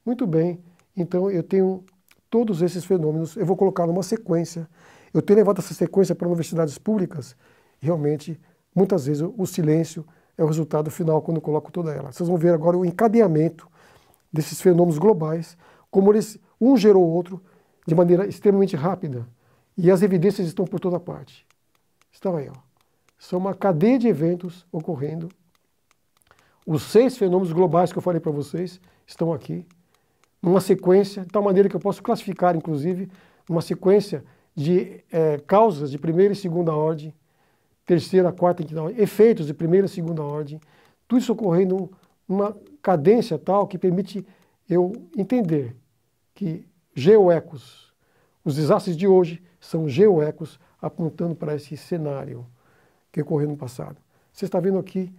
Muito 0.04 0.26
bem, 0.26 0.62
então 0.96 1.30
eu 1.30 1.42
tenho 1.42 1.84
todos 2.30 2.62
esses 2.62 2.84
fenômenos, 2.84 3.36
eu 3.36 3.44
vou 3.44 3.56
colocar 3.56 3.86
numa 3.86 4.02
sequência. 4.02 4.68
Eu 5.12 5.22
tenho 5.22 5.38
levado 5.38 5.58
essa 5.58 5.74
sequência 5.74 6.14
para 6.14 6.28
universidades 6.28 6.78
públicas, 6.78 7.36
realmente 7.80 8.38
Muitas 8.76 9.06
vezes 9.06 9.26
o 9.34 9.46
silêncio 9.46 10.04
é 10.36 10.44
o 10.44 10.46
resultado 10.46 10.90
final 10.90 11.22
quando 11.22 11.38
eu 11.38 11.40
coloco 11.40 11.72
toda 11.72 11.94
ela. 11.94 12.12
Vocês 12.12 12.28
vão 12.28 12.36
ver 12.36 12.52
agora 12.52 12.76
o 12.76 12.84
encadeamento 12.84 13.66
desses 14.30 14.60
fenômenos 14.60 14.98
globais, 14.98 15.56
como 15.90 16.12
eles 16.12 16.38
um 16.60 16.76
gerou 16.76 17.02
o 17.02 17.10
outro 17.10 17.42
de 17.86 17.94
maneira 17.94 18.26
extremamente 18.26 18.76
rápida. 18.76 19.26
E 19.78 19.90
as 19.90 20.02
evidências 20.02 20.46
estão 20.46 20.66
por 20.66 20.78
toda 20.78 21.00
parte. 21.00 21.45
Estão 22.16 22.34
aí, 22.34 22.48
ó. 22.48 22.58
São 23.18 23.38
uma 23.38 23.52
cadeia 23.52 23.98
de 23.98 24.08
eventos 24.08 24.66
ocorrendo. 24.72 25.28
Os 26.66 26.84
seis 26.84 27.18
fenômenos 27.18 27.52
globais 27.52 27.92
que 27.92 27.98
eu 27.98 28.02
falei 28.02 28.18
para 28.18 28.32
vocês 28.32 28.80
estão 29.06 29.34
aqui, 29.34 29.66
numa 30.40 30.62
sequência, 30.62 31.24
de 31.24 31.28
tal 31.28 31.42
maneira 31.42 31.68
que 31.68 31.76
eu 31.76 31.80
posso 31.80 32.02
classificar, 32.02 32.56
inclusive, 32.56 33.10
uma 33.46 33.60
sequência 33.60 34.24
de 34.54 35.04
é, 35.12 35.36
causas 35.46 35.90
de 35.90 35.98
primeira 35.98 36.32
e 36.32 36.36
segunda 36.36 36.74
ordem, 36.74 37.12
terceira, 37.84 38.32
quarta 38.32 38.62
e 38.62 38.64
quinta 38.64 38.82
ordem, 38.82 38.98
efeitos 38.98 39.46
de 39.46 39.52
primeira 39.52 39.84
e 39.86 39.90
segunda 39.90 40.22
ordem, 40.22 40.58
tudo 41.06 41.18
isso 41.18 41.34
ocorrendo 41.34 41.90
numa 42.26 42.56
cadência 42.80 43.38
tal 43.38 43.66
que 43.66 43.76
permite 43.76 44.26
eu 44.70 44.90
entender 45.14 45.76
que 46.34 46.66
geoecos, 46.94 47.92
os 48.42 48.56
desastres 48.56 48.96
de 48.96 49.06
hoje 49.06 49.42
são 49.60 49.86
geoecos 49.86 50.58
apontando 50.80 51.34
para 51.34 51.54
esse 51.54 51.76
cenário 51.76 52.46
que 53.10 53.20
ocorreu 53.20 53.48
no 53.48 53.56
passado. 53.56 53.96
Você 54.32 54.44
está 54.44 54.60
vendo 54.60 54.78
aqui 54.78 55.12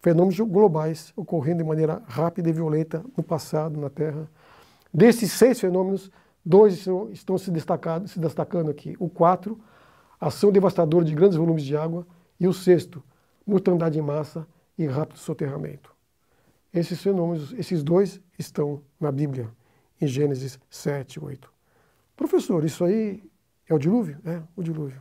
fenômenos 0.00 0.38
globais 0.40 1.12
ocorrendo 1.16 1.58
de 1.58 1.68
maneira 1.68 2.02
rápida 2.06 2.50
e 2.50 2.52
violenta 2.52 3.04
no 3.16 3.22
passado, 3.22 3.78
na 3.80 3.88
Terra. 3.88 4.28
Desses 4.92 5.32
seis 5.32 5.60
fenômenos, 5.60 6.10
dois 6.44 6.86
estão 7.12 7.38
se, 7.38 7.50
destacando, 7.50 8.08
se 8.08 8.18
destacando 8.18 8.70
aqui. 8.70 8.96
O 8.98 9.08
quatro, 9.08 9.58
ação 10.20 10.50
devastadora 10.50 11.04
de 11.04 11.14
grandes 11.14 11.36
volumes 11.36 11.62
de 11.62 11.76
água, 11.76 12.06
e 12.40 12.48
o 12.48 12.52
sexto, 12.52 13.02
mortandade 13.46 13.96
em 13.96 14.02
massa 14.02 14.46
e 14.76 14.84
rápido 14.86 15.18
soterramento. 15.18 15.94
Esses 16.74 17.00
fenômenos, 17.00 17.52
esses 17.52 17.84
dois 17.84 18.20
estão 18.36 18.82
na 18.98 19.12
Bíblia, 19.12 19.48
em 20.00 20.06
Gênesis 20.08 20.58
7, 20.68 21.22
8. 21.22 21.52
Professor, 22.16 22.64
isso 22.64 22.84
aí 22.84 23.22
é 23.72 23.76
o 23.76 23.78
dilúvio? 23.78 24.18
É, 24.24 24.42
o 24.56 24.62
dilúvio. 24.62 25.00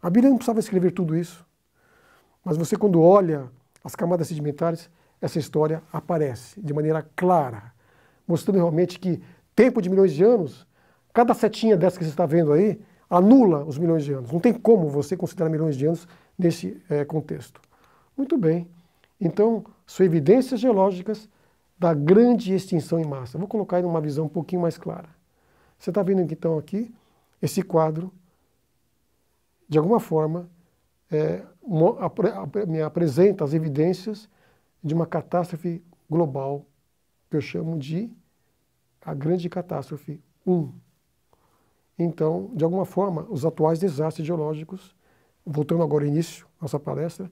A 0.00 0.08
Bíblia 0.08 0.30
não 0.30 0.36
precisava 0.36 0.60
escrever 0.60 0.92
tudo 0.92 1.16
isso. 1.16 1.44
Mas 2.44 2.56
você, 2.56 2.76
quando 2.76 3.02
olha 3.02 3.50
as 3.82 3.94
camadas 3.94 4.28
sedimentares, 4.28 4.88
essa 5.20 5.38
história 5.38 5.82
aparece 5.92 6.60
de 6.60 6.72
maneira 6.72 7.02
clara, 7.16 7.72
mostrando 8.26 8.56
realmente 8.56 8.98
que 8.98 9.20
tempo 9.54 9.82
de 9.82 9.90
milhões 9.90 10.12
de 10.12 10.22
anos, 10.22 10.66
cada 11.12 11.34
setinha 11.34 11.76
dessa 11.76 11.98
que 11.98 12.04
você 12.04 12.10
está 12.10 12.26
vendo 12.26 12.52
aí, 12.52 12.80
anula 13.10 13.64
os 13.64 13.76
milhões 13.76 14.04
de 14.04 14.12
anos. 14.12 14.30
Não 14.30 14.38
tem 14.38 14.52
como 14.52 14.88
você 14.88 15.16
considerar 15.16 15.50
milhões 15.50 15.76
de 15.76 15.86
anos 15.86 16.06
nesse 16.38 16.80
é, 16.88 17.04
contexto. 17.04 17.60
Muito 18.16 18.36
bem. 18.38 18.68
Então, 19.20 19.64
são 19.86 20.06
evidências 20.06 20.60
geológicas 20.60 21.28
da 21.76 21.92
grande 21.92 22.54
extinção 22.54 22.98
em 23.00 23.04
massa. 23.04 23.38
Vou 23.38 23.48
colocar 23.48 23.80
em 23.80 23.84
uma 23.84 24.00
visão 24.00 24.26
um 24.26 24.28
pouquinho 24.28 24.62
mais 24.62 24.78
clara. 24.78 25.17
Você 25.78 25.90
está 25.90 26.02
vendo 26.02 26.20
então 26.20 26.58
aqui 26.58 26.92
esse 27.40 27.62
quadro, 27.62 28.12
de 29.68 29.78
alguma 29.78 30.00
forma, 30.00 30.48
é, 31.10 31.44
me 32.66 32.82
apresenta 32.82 33.44
as 33.44 33.54
evidências 33.54 34.28
de 34.82 34.92
uma 34.92 35.06
catástrofe 35.06 35.82
global 36.10 36.64
que 37.30 37.36
eu 37.36 37.40
chamo 37.40 37.78
de 37.78 38.10
a 39.00 39.14
grande 39.14 39.48
catástrofe 39.48 40.20
1. 40.46 40.72
Então, 41.98 42.50
de 42.54 42.64
alguma 42.64 42.84
forma, 42.84 43.26
os 43.30 43.44
atuais 43.44 43.78
desastres 43.78 44.26
geológicos, 44.26 44.94
voltando 45.44 45.82
agora 45.82 46.04
ao 46.04 46.08
início 46.08 46.44
da 46.44 46.62
nossa 46.62 46.78
palestra, 46.78 47.30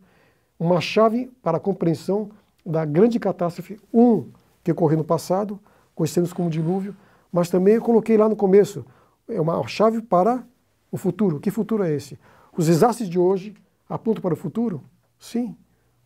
uma 0.59 0.81
chave 0.81 1.27
para 1.43 1.59
a 1.59 1.61
compreensão 1.61 2.31
da 2.65 2.85
grande 2.85 3.19
catástrofe 3.19 3.79
1 3.93 4.31
que 4.65 4.73
ocorreu 4.73 4.99
no 4.99 5.05
passado, 5.05 5.61
conhecemos 5.95 6.33
como 6.33 6.51
dilúvio, 6.51 6.97
mas 7.33 7.49
também 7.49 7.75
eu 7.75 7.83
coloquei 7.83 8.17
lá 8.17 8.29
no 8.29 8.37
começo, 8.37 8.85
é 9.29 9.41
uma 9.41 9.67
chave 9.67 10.01
para 10.03 10.47
o 10.91 10.97
futuro. 10.97 11.41
Que 11.41 11.51
futuro 11.51 11.83
é 11.83 11.93
esse? 11.93 12.19
Os 12.57 12.67
desastres 12.67 13.09
de 13.09 13.19
hoje 13.19 13.55
apontam 13.89 14.23
para 14.23 14.35
o 14.35 14.37
futuro? 14.37 14.83
Sim. 15.19 15.57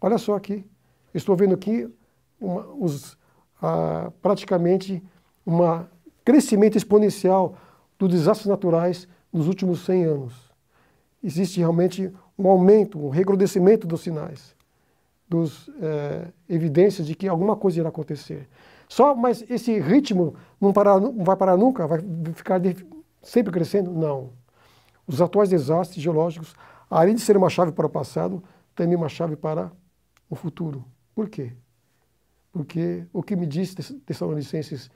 Olha 0.01 0.19
só 0.19 0.35
aqui. 0.35 0.65
Estou 1.15 1.37
vendo 1.37 1.55
aqui 1.55 1.89
uma, 2.41 2.67
os, 2.75 3.17
ah, 3.61 4.11
praticamente 4.23 5.03
um 5.47 5.59
crescimento 6.25 6.77
exponencial 6.77 7.57
dos 7.99 8.09
desastres 8.09 8.47
naturais 8.47 9.09
nos 9.33 9.47
últimos 9.47 9.85
100 9.85 10.05
anos. 10.05 10.51
Existe 11.23 11.59
realmente 11.59 12.13
um 12.39 12.49
aumento, 12.49 12.99
um 12.99 13.11
recrudescimento 13.11 13.87
dos 13.87 14.01
sinais, 14.01 14.57
dos 15.31 15.71
é, 15.81 16.27
evidências 16.49 17.07
de 17.07 17.15
que 17.15 17.29
alguma 17.29 17.55
coisa 17.55 17.79
irá 17.79 17.89
acontecer. 17.89 18.49
Só, 18.89 19.15
mas 19.15 19.49
esse 19.49 19.79
ritmo 19.79 20.35
não, 20.61 20.73
parar, 20.73 20.99
não 20.99 21.23
vai 21.23 21.37
parar 21.37 21.57
nunca? 21.57 21.87
Vai 21.87 22.01
ficar 22.35 22.61
sempre 23.23 23.53
crescendo? 23.53 23.93
Não. 23.93 24.33
Os 25.07 25.23
atuais 25.23 25.49
desastres 25.49 26.03
geológicos, 26.03 26.57
além 26.91 27.15
de 27.15 27.21
ser 27.21 27.37
uma 27.37 27.49
chave 27.49 27.71
para 27.71 27.87
o 27.87 27.91
passado, 27.91 28.43
também 28.75 28.97
uma 28.97 29.09
chave 29.09 29.37
para 29.37 29.71
o 30.29 30.35
futuro. 30.35 30.85
Por 31.15 31.29
quê? 31.29 31.53
Porque 32.51 33.07
o 33.13 33.23
que 33.23 33.37
me 33.37 33.47
diz 33.47 33.73
Tessalonicenses 34.05 34.91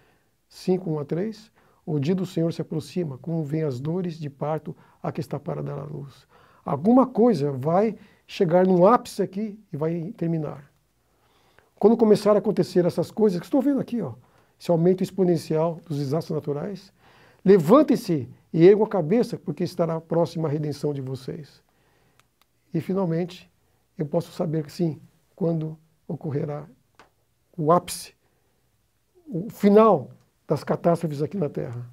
5, 0.48 0.90
1 0.90 0.98
a 0.98 1.04
3, 1.04 1.52
o 1.86 2.00
dia 2.00 2.14
do 2.14 2.26
Senhor 2.26 2.52
se 2.52 2.60
aproxima, 2.60 3.18
como 3.18 3.44
vêm 3.44 3.62
as 3.62 3.78
dores 3.78 4.18
de 4.18 4.28
parto 4.28 4.76
a 5.00 5.12
que 5.12 5.20
está 5.20 5.38
para 5.38 5.62
dar 5.62 5.78
a 5.78 5.84
luz. 5.84 6.26
Alguma 6.64 7.06
coisa 7.06 7.52
vai 7.52 7.96
chegar 8.26 8.66
num 8.66 8.86
ápice 8.86 9.22
aqui 9.22 9.58
e 9.72 9.76
vai 9.76 10.12
terminar. 10.16 10.70
Quando 11.76 11.96
começar 11.96 12.34
a 12.34 12.38
acontecer 12.38 12.84
essas 12.84 13.10
coisas 13.10 13.38
que 13.38 13.46
estou 13.46 13.60
vendo 13.60 13.80
aqui, 13.80 14.00
ó, 14.00 14.14
esse 14.58 14.70
aumento 14.70 15.02
exponencial 15.02 15.80
dos 15.86 15.98
desastres 15.98 16.34
naturais, 16.34 16.92
levantem-se 17.44 18.28
e 18.52 18.66
ergam 18.66 18.84
a 18.84 18.88
cabeça, 18.88 19.36
porque 19.36 19.64
estará 19.64 20.00
próxima 20.00 20.48
a 20.48 20.50
redenção 20.50 20.94
de 20.94 21.00
vocês. 21.00 21.62
E 22.72 22.80
finalmente, 22.80 23.50
eu 23.98 24.06
posso 24.06 24.32
saber 24.32 24.64
que 24.64 24.72
sim, 24.72 25.00
quando 25.36 25.76
ocorrerá 26.08 26.66
o 27.56 27.70
ápice, 27.70 28.14
o 29.26 29.50
final 29.50 30.10
das 30.46 30.64
catástrofes 30.64 31.22
aqui 31.22 31.36
na 31.36 31.48
Terra. 31.48 31.88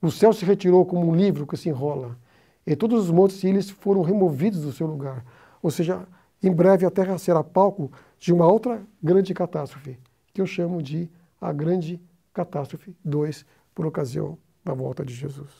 O 0.00 0.10
céu 0.10 0.32
se 0.32 0.44
retirou 0.44 0.84
como 0.84 1.08
um 1.08 1.14
livro 1.14 1.46
que 1.46 1.56
se 1.56 1.68
enrola 1.68 2.18
e 2.66 2.74
todos 2.74 3.04
os 3.04 3.10
montes 3.10 3.42
e 3.44 3.48
ilhas 3.48 3.70
foram 3.70 4.02
removidos 4.02 4.62
do 4.62 4.72
seu 4.72 4.86
lugar. 4.86 5.24
Ou 5.62 5.70
seja, 5.70 6.06
em 6.42 6.52
breve 6.52 6.84
a 6.84 6.90
Terra 6.90 7.16
será 7.18 7.44
palco 7.44 7.90
de 8.18 8.32
uma 8.32 8.46
outra 8.46 8.82
grande 9.02 9.32
catástrofe, 9.32 9.98
que 10.34 10.40
eu 10.40 10.46
chamo 10.46 10.82
de 10.82 11.10
a 11.40 11.52
Grande 11.52 12.00
Catástrofe 12.32 12.96
2, 13.04 13.46
por 13.74 13.86
ocasião 13.86 14.38
da 14.64 14.74
volta 14.74 15.04
de 15.04 15.14
Jesus. 15.14 15.50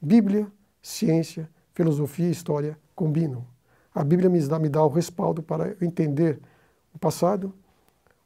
Bíblia, 0.00 0.50
ciência, 0.80 1.50
filosofia 1.74 2.28
e 2.28 2.30
história 2.30 2.78
combinam. 2.94 3.46
A 3.94 4.04
Bíblia 4.04 4.30
me 4.30 4.40
dá, 4.46 4.58
me 4.58 4.68
dá 4.68 4.82
o 4.82 4.88
respaldo 4.88 5.42
para 5.42 5.76
entender 5.80 6.40
o 6.94 6.98
passado, 6.98 7.52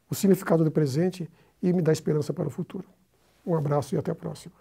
o 0.08 0.14
significado 0.14 0.64
do 0.64 0.70
presente 0.70 1.30
e 1.62 1.72
me 1.72 1.82
dá 1.82 1.92
esperança 1.92 2.32
para 2.32 2.48
o 2.48 2.50
futuro. 2.50 2.88
Um 3.46 3.54
abraço 3.54 3.94
e 3.94 3.98
até 3.98 4.10
a 4.10 4.14
próxima. 4.14 4.60